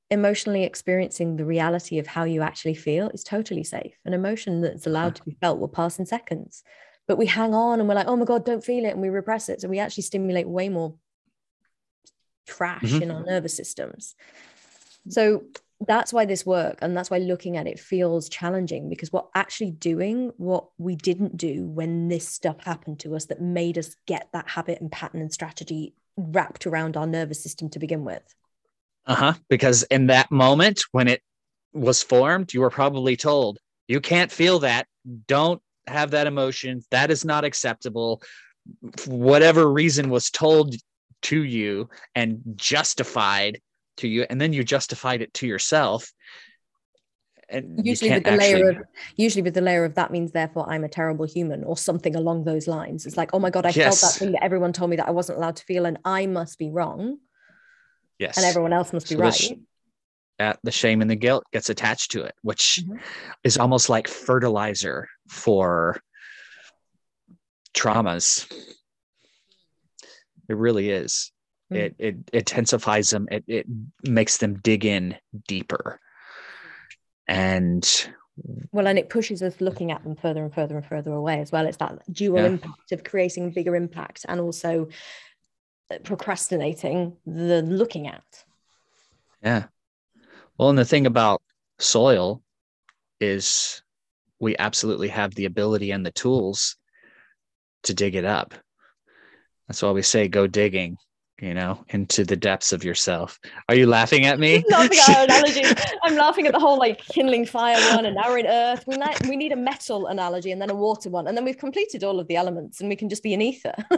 [0.09, 3.93] Emotionally experiencing the reality of how you actually feel is totally safe.
[4.05, 6.63] An emotion that's allowed to be felt will pass in seconds.
[7.09, 8.91] But we hang on and we're like, oh my God, don't feel it.
[8.91, 9.59] And we repress it.
[9.59, 10.95] So we actually stimulate way more
[12.45, 13.03] trash mm-hmm.
[13.03, 14.15] in our nervous systems.
[15.10, 15.43] So
[15.86, 19.70] that's why this work and that's why looking at it feels challenging because we're actually
[19.72, 24.28] doing what we didn't do when this stuff happened to us that made us get
[24.34, 28.24] that habit and pattern and strategy wrapped around our nervous system to begin with.
[29.05, 29.34] Uh huh.
[29.49, 31.22] Because in that moment when it
[31.74, 34.88] was formed, you were probably told, you can't feel that.
[35.28, 36.82] Don't have that emotion.
[36.91, 38.22] That is not acceptable.
[39.05, 40.76] Whatever reason was told
[41.24, 43.62] to you and justified
[43.97, 46.11] to you, and then you justified it to yourself.
[47.49, 48.53] And usually with the actually...
[48.53, 48.77] layer of
[49.15, 52.43] usually with the layer of that means therefore I'm a terrible human or something along
[52.43, 53.05] those lines.
[53.05, 54.01] It's like, oh my God, I yes.
[54.01, 56.25] felt that thing that everyone told me that I wasn't allowed to feel, and I
[56.25, 57.19] must be wrong.
[58.19, 58.37] Yes.
[58.37, 59.59] And everyone else must be so right
[60.39, 62.97] at the shame and the guilt gets attached to it, which mm-hmm.
[63.43, 65.99] is almost like fertilizer for
[67.75, 68.51] traumas.
[70.49, 71.31] It really is.
[71.72, 71.76] Mm-hmm.
[71.76, 73.28] It, it it intensifies them.
[73.30, 73.65] It it
[74.03, 75.15] makes them dig in
[75.47, 75.99] deeper.
[77.28, 77.86] And
[78.72, 81.51] well, and it pushes us looking at them further and further and further away as
[81.51, 81.65] well.
[81.65, 82.45] It's that dual yeah.
[82.47, 84.88] impact of creating bigger impact and also
[86.03, 88.24] procrastinating the looking at.
[89.43, 89.65] Yeah.
[90.57, 91.41] Well, and the thing about
[91.80, 92.41] soil
[93.20, 93.82] is
[94.39, 96.76] we absolutely have the ability and the tools
[97.84, 98.53] to dig it up.
[99.68, 100.97] That's why we say go digging,
[101.39, 103.39] you know, into the depths of yourself.
[103.69, 104.63] Are you laughing at me?
[104.69, 105.63] laughing at analogy.
[106.03, 108.85] I'm laughing at the whole like kindling fire one and in earth.
[108.88, 111.27] We need, we need a metal analogy and then a water one.
[111.27, 113.75] And then we've completed all of the elements and we can just be an ether.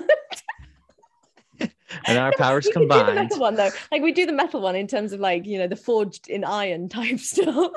[2.06, 3.08] and our powers we combined.
[3.08, 5.46] Do the metal one though, like we do the metal one in terms of like
[5.46, 7.72] you know the forged in iron type stuff.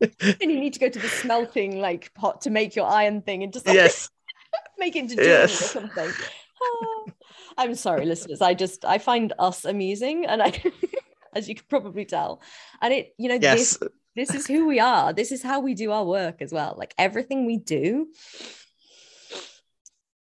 [0.00, 3.42] and you need to go to the smelting like pot to make your iron thing
[3.42, 4.08] and just like, yes,
[4.78, 5.60] make it into yes.
[5.60, 6.10] or something.
[6.62, 7.06] Oh,
[7.60, 8.40] I'm sorry, listeners.
[8.40, 10.62] I just I find us amusing, and I,
[11.34, 12.40] as you can probably tell,
[12.80, 13.76] and it you know yes.
[13.76, 15.12] this this is who we are.
[15.12, 16.74] This is how we do our work as well.
[16.78, 18.08] Like everything we do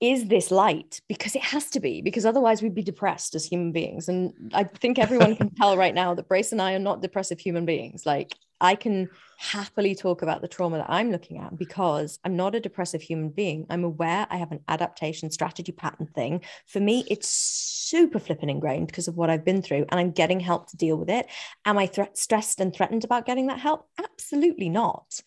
[0.01, 3.73] is this light because it has to be because otherwise we'd be depressed as human
[3.73, 7.01] beings and i think everyone can tell right now that brace and i are not
[7.01, 11.57] depressive human beings like i can happily talk about the trauma that i'm looking at
[11.57, 13.65] because i'm not a depressive human being.
[13.69, 16.41] I'm aware i have an adaptation strategy pattern thing.
[16.67, 20.39] For me it's super flipping ingrained because of what i've been through and i'm getting
[20.39, 21.27] help to deal with it.
[21.65, 23.87] Am i thre- stressed and threatened about getting that help?
[23.97, 25.21] Absolutely not.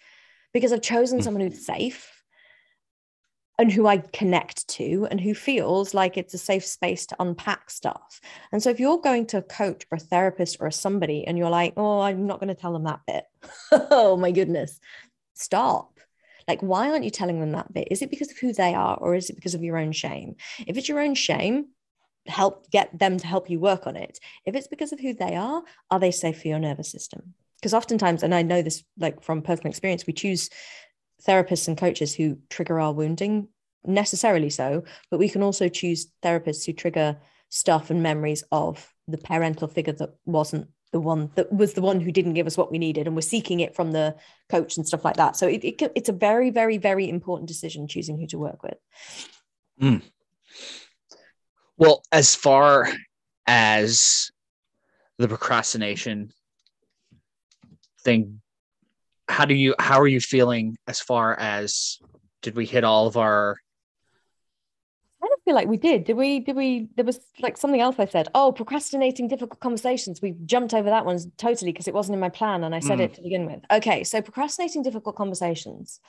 [0.52, 1.24] Because i've chosen hmm.
[1.24, 2.21] someone who's safe
[3.58, 7.70] and who I connect to and who feels like it's a safe space to unpack
[7.70, 8.20] stuff.
[8.50, 11.50] And so if you're going to a coach or a therapist or somebody and you're
[11.50, 13.24] like, oh, I'm not going to tell them that bit.
[13.90, 14.80] oh my goodness.
[15.34, 15.98] Stop.
[16.48, 17.88] Like, why aren't you telling them that bit?
[17.90, 20.36] Is it because of who they are or is it because of your own shame?
[20.66, 21.66] If it's your own shame,
[22.26, 24.18] help get them to help you work on it.
[24.46, 27.34] If it's because of who they are, are they safe for your nervous system?
[27.60, 30.50] Because oftentimes, and I know this like from personal experience, we choose
[31.26, 33.48] therapists and coaches who trigger our wounding,
[33.84, 37.16] necessarily so, but we can also choose therapists who trigger
[37.48, 42.00] stuff and memories of the parental figure that wasn't the one that was the one
[42.00, 44.14] who didn't give us what we needed and we're seeking it from the
[44.50, 47.88] coach and stuff like that so it, it it's a very very very important decision
[47.88, 48.76] choosing who to work with
[49.80, 50.02] mm.
[51.78, 52.88] well as far
[53.46, 54.30] as
[55.18, 56.30] the procrastination
[58.02, 58.41] thing
[59.28, 61.98] how do you how are you feeling as far as
[62.42, 63.56] did we hit all of our
[65.22, 66.02] I don't feel like we did.
[66.02, 66.40] Did we?
[66.40, 66.88] Did we?
[66.96, 68.28] There was like something else I said.
[68.34, 70.20] Oh, procrastinating difficult conversations.
[70.20, 72.98] We jumped over that one totally because it wasn't in my plan and I said
[72.98, 73.02] mm.
[73.02, 73.60] it to begin with.
[73.70, 76.00] Okay, so procrastinating difficult conversations.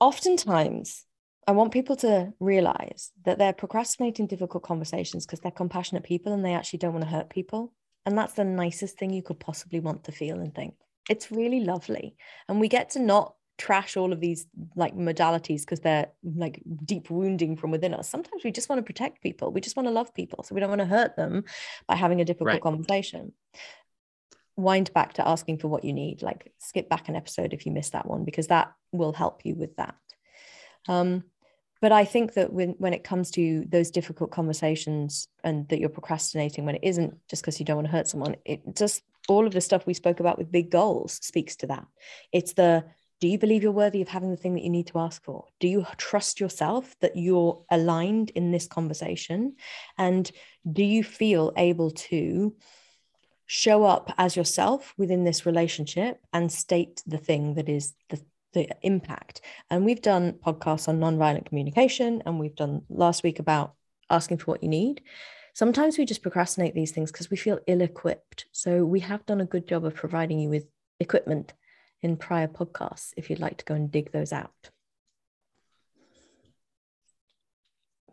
[0.00, 1.04] Oftentimes,
[1.46, 6.42] I want people to realize that they're procrastinating difficult conversations because they're compassionate people and
[6.42, 7.74] they actually don't want to hurt people.
[8.06, 10.74] And that's the nicest thing you could possibly want to feel and think
[11.08, 12.16] it's really lovely.
[12.48, 14.46] And we get to not trash all of these
[14.76, 18.08] like modalities because they're like deep wounding from within us.
[18.08, 19.52] Sometimes we just want to protect people.
[19.52, 20.44] We just want to love people.
[20.44, 21.44] So we don't want to hurt them
[21.86, 22.62] by having a difficult right.
[22.62, 23.32] conversation.
[24.56, 26.22] Wind back to asking for what you need.
[26.22, 29.54] Like skip back an episode if you missed that one because that will help you
[29.54, 29.96] with that.
[30.88, 31.24] Um,
[31.80, 35.88] but i think that when, when it comes to those difficult conversations and that you're
[35.88, 39.46] procrastinating when it isn't just because you don't want to hurt someone it just all
[39.46, 41.86] of the stuff we spoke about with big goals speaks to that.
[42.32, 42.84] It's the
[43.20, 45.46] do you believe you're worthy of having the thing that you need to ask for?
[45.58, 49.56] Do you trust yourself that you're aligned in this conversation?
[49.96, 50.30] And
[50.70, 52.54] do you feel able to
[53.46, 58.22] show up as yourself within this relationship and state the thing that is the,
[58.52, 59.40] the impact?
[59.68, 63.74] And we've done podcasts on nonviolent communication, and we've done last week about
[64.10, 65.02] asking for what you need
[65.58, 68.46] sometimes we just procrastinate these things because we feel ill equipped.
[68.52, 70.66] So we have done a good job of providing you with
[71.00, 71.52] equipment
[72.00, 74.70] in prior podcasts if you'd like to go and dig those out.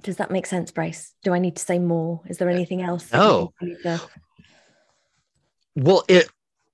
[0.01, 1.13] Does that make sense, Brace?
[1.23, 2.21] Do I need to say more?
[2.25, 3.13] Is there anything else?
[3.13, 3.53] No.
[5.75, 6.27] Well, it.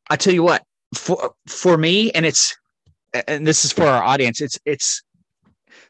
[0.10, 0.64] I tell you what.
[0.96, 2.58] For for me, and it's,
[3.28, 4.42] and this is for our audience.
[4.42, 5.04] It's it's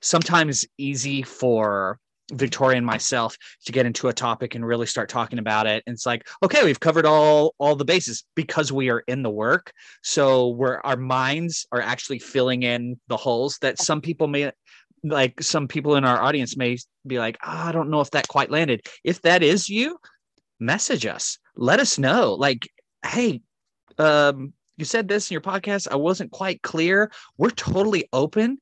[0.01, 1.99] sometimes easy for
[2.31, 5.83] Victoria and myself to get into a topic and really start talking about it.
[5.85, 9.29] And it's like, okay, we've covered all all the bases because we are in the
[9.29, 9.71] work.
[10.03, 14.51] So we're our minds are actually filling in the holes that some people may
[15.03, 16.77] like some people in our audience may
[17.07, 18.85] be like, oh, I don't know if that quite landed.
[19.03, 19.97] If that is you,
[20.59, 21.37] message us.
[21.55, 22.33] Let us know.
[22.33, 22.67] Like,
[23.05, 23.41] hey,
[23.97, 25.87] um, you said this in your podcast.
[25.91, 27.11] I wasn't quite clear.
[27.37, 28.59] We're totally open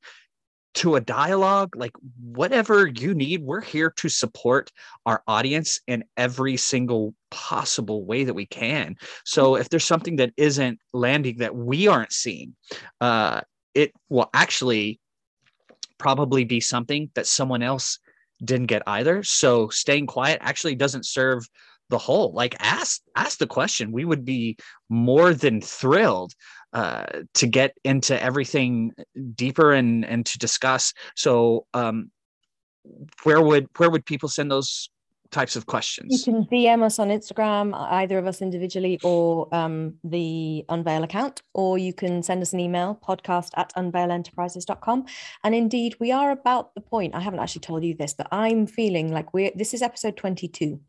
[0.79, 4.71] to a dialogue, like whatever you need, we're here to support
[5.05, 8.95] our audience in every single possible way that we can.
[9.25, 12.55] So if there's something that isn't landing that we aren't seeing,
[13.01, 13.41] uh,
[13.73, 15.01] it will actually
[15.97, 17.99] probably be something that someone else
[18.41, 19.21] didn't get either.
[19.23, 21.45] So staying quiet actually doesn't serve
[21.89, 22.31] the whole.
[22.31, 23.91] Like ask ask the question.
[23.91, 24.55] We would be
[24.89, 26.33] more than thrilled
[26.73, 28.93] uh, to get into everything
[29.35, 30.93] deeper and and to discuss.
[31.15, 32.11] So, um,
[33.23, 34.89] where would where would people send those
[35.31, 36.25] types of questions?
[36.25, 41.41] You can DM us on Instagram, either of us individually or um, the Unveil account,
[41.53, 45.05] or you can send us an email, podcast at unveilenterprises.com.
[45.43, 47.15] And indeed, we are about the point.
[47.15, 50.79] I haven't actually told you this, but I'm feeling like we're this is episode 22.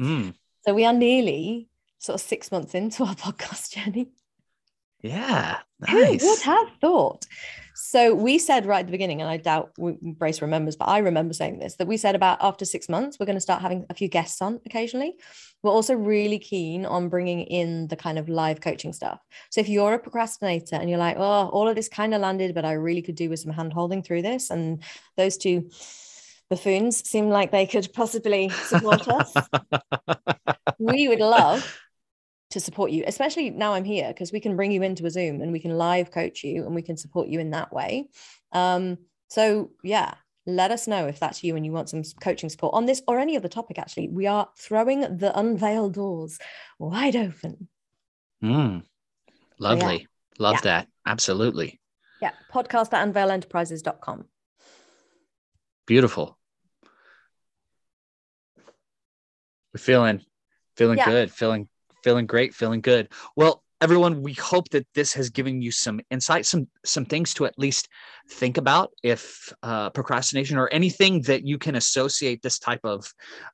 [0.00, 0.34] Mm.
[0.66, 1.68] So we are nearly
[1.98, 4.08] sort of six months into our podcast journey.
[5.02, 6.22] Yeah, nice.
[6.22, 7.26] Who would have thought?
[7.74, 9.72] So we said right at the beginning, and I doubt
[10.02, 13.26] Brace remembers, but I remember saying this that we said about after six months, we're
[13.26, 15.14] going to start having a few guests on occasionally.
[15.62, 19.20] We're also really keen on bringing in the kind of live coaching stuff.
[19.50, 22.54] So if you're a procrastinator and you're like, oh, all of this kind of landed,
[22.54, 24.82] but I really could do with some hand holding through this, and
[25.16, 25.70] those two
[26.50, 29.32] buffoons seem like they could possibly support us,
[30.80, 31.78] we would love
[32.50, 35.42] to support you, especially now I'm here because we can bring you into a Zoom
[35.42, 38.08] and we can live coach you and we can support you in that way.
[38.52, 40.14] Um, so yeah,
[40.46, 43.18] let us know if that's you and you want some coaching support on this or
[43.18, 43.78] any other topic.
[43.78, 46.38] Actually, we are throwing the unveiled doors
[46.78, 47.68] wide open.
[48.42, 48.82] Mm,
[49.58, 49.82] lovely.
[49.82, 50.06] So, yeah.
[50.38, 50.60] Love yeah.
[50.62, 50.88] that.
[51.04, 51.80] Absolutely.
[52.22, 52.30] Yeah.
[52.52, 54.24] Podcast at unveilenterprises.com.
[55.86, 56.38] Beautiful.
[59.74, 60.22] We're feeling
[60.76, 61.06] feeling yeah.
[61.06, 61.68] good, feeling
[62.02, 63.08] feeling great, feeling good.
[63.36, 67.46] Well, everyone, we hope that this has given you some insight, some some things to
[67.46, 67.88] at least
[68.30, 73.12] think about if uh, procrastination or anything that you can associate this type of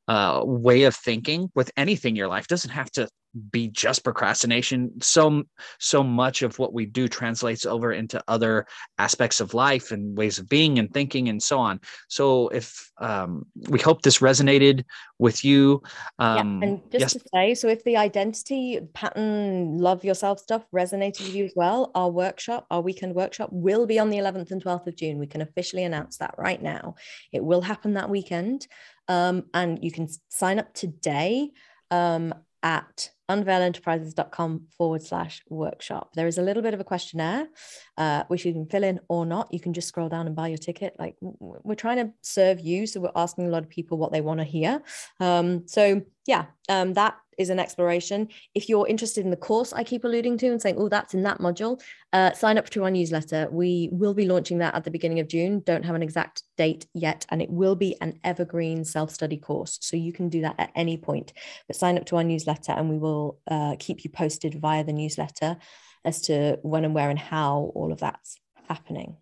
[0.08, 3.08] uh, way of thinking with anything in your life doesn't have to
[3.50, 4.92] be just procrastination.
[5.00, 5.44] So
[5.78, 8.66] so much of what we do translates over into other
[8.98, 11.80] aspects of life and ways of being and thinking and so on.
[12.08, 14.84] So if um, we hope this resonated
[15.18, 15.82] with you
[16.18, 17.12] um, yeah, and just yes.
[17.12, 21.90] to say so if the identity pattern love yourself stuff resonated with you as well
[21.94, 25.18] our workshop our weekend workshop will be on the 11th and 12th of june.
[25.18, 26.96] We can officially announce that right now.
[27.32, 28.66] It will happen that weekend.
[29.08, 31.50] Um, and you can sign up today
[31.90, 36.12] um, at unveilenterprises.com forward slash workshop.
[36.14, 37.48] There is a little bit of a questionnaire,
[37.96, 39.52] uh, which you can fill in or not.
[39.52, 40.94] You can just scroll down and buy your ticket.
[40.98, 42.86] Like we're trying to serve you.
[42.86, 44.82] So we're asking a lot of people what they want to hear.
[45.20, 48.28] Um, so yeah, um, that is an exploration.
[48.54, 51.22] If you're interested in the course I keep alluding to and saying, oh, that's in
[51.24, 51.80] that module,
[52.12, 53.48] uh, sign up to our newsletter.
[53.50, 55.60] We will be launching that at the beginning of June.
[55.60, 59.78] Don't have an exact date yet, and it will be an evergreen self study course.
[59.80, 61.32] So you can do that at any point.
[61.66, 64.92] But sign up to our newsletter, and we will uh, keep you posted via the
[64.92, 65.56] newsletter
[66.04, 68.36] as to when and where and how all of that's
[68.68, 69.16] happening.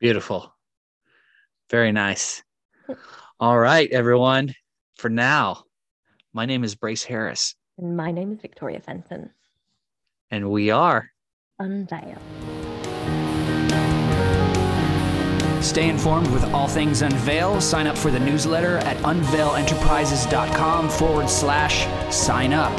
[0.00, 0.52] Beautiful.
[1.70, 2.42] Very nice.
[3.40, 4.54] All right, everyone.
[4.96, 5.64] For now,
[6.32, 7.54] my name is Brace Harris.
[7.78, 9.30] And my name is Victoria Fenton.
[10.30, 11.10] And we are
[11.60, 12.18] Unveil.
[15.62, 17.60] Stay informed with all things Unveil.
[17.60, 22.72] Sign up for the newsletter at unveilenterprises.com forward slash sign up.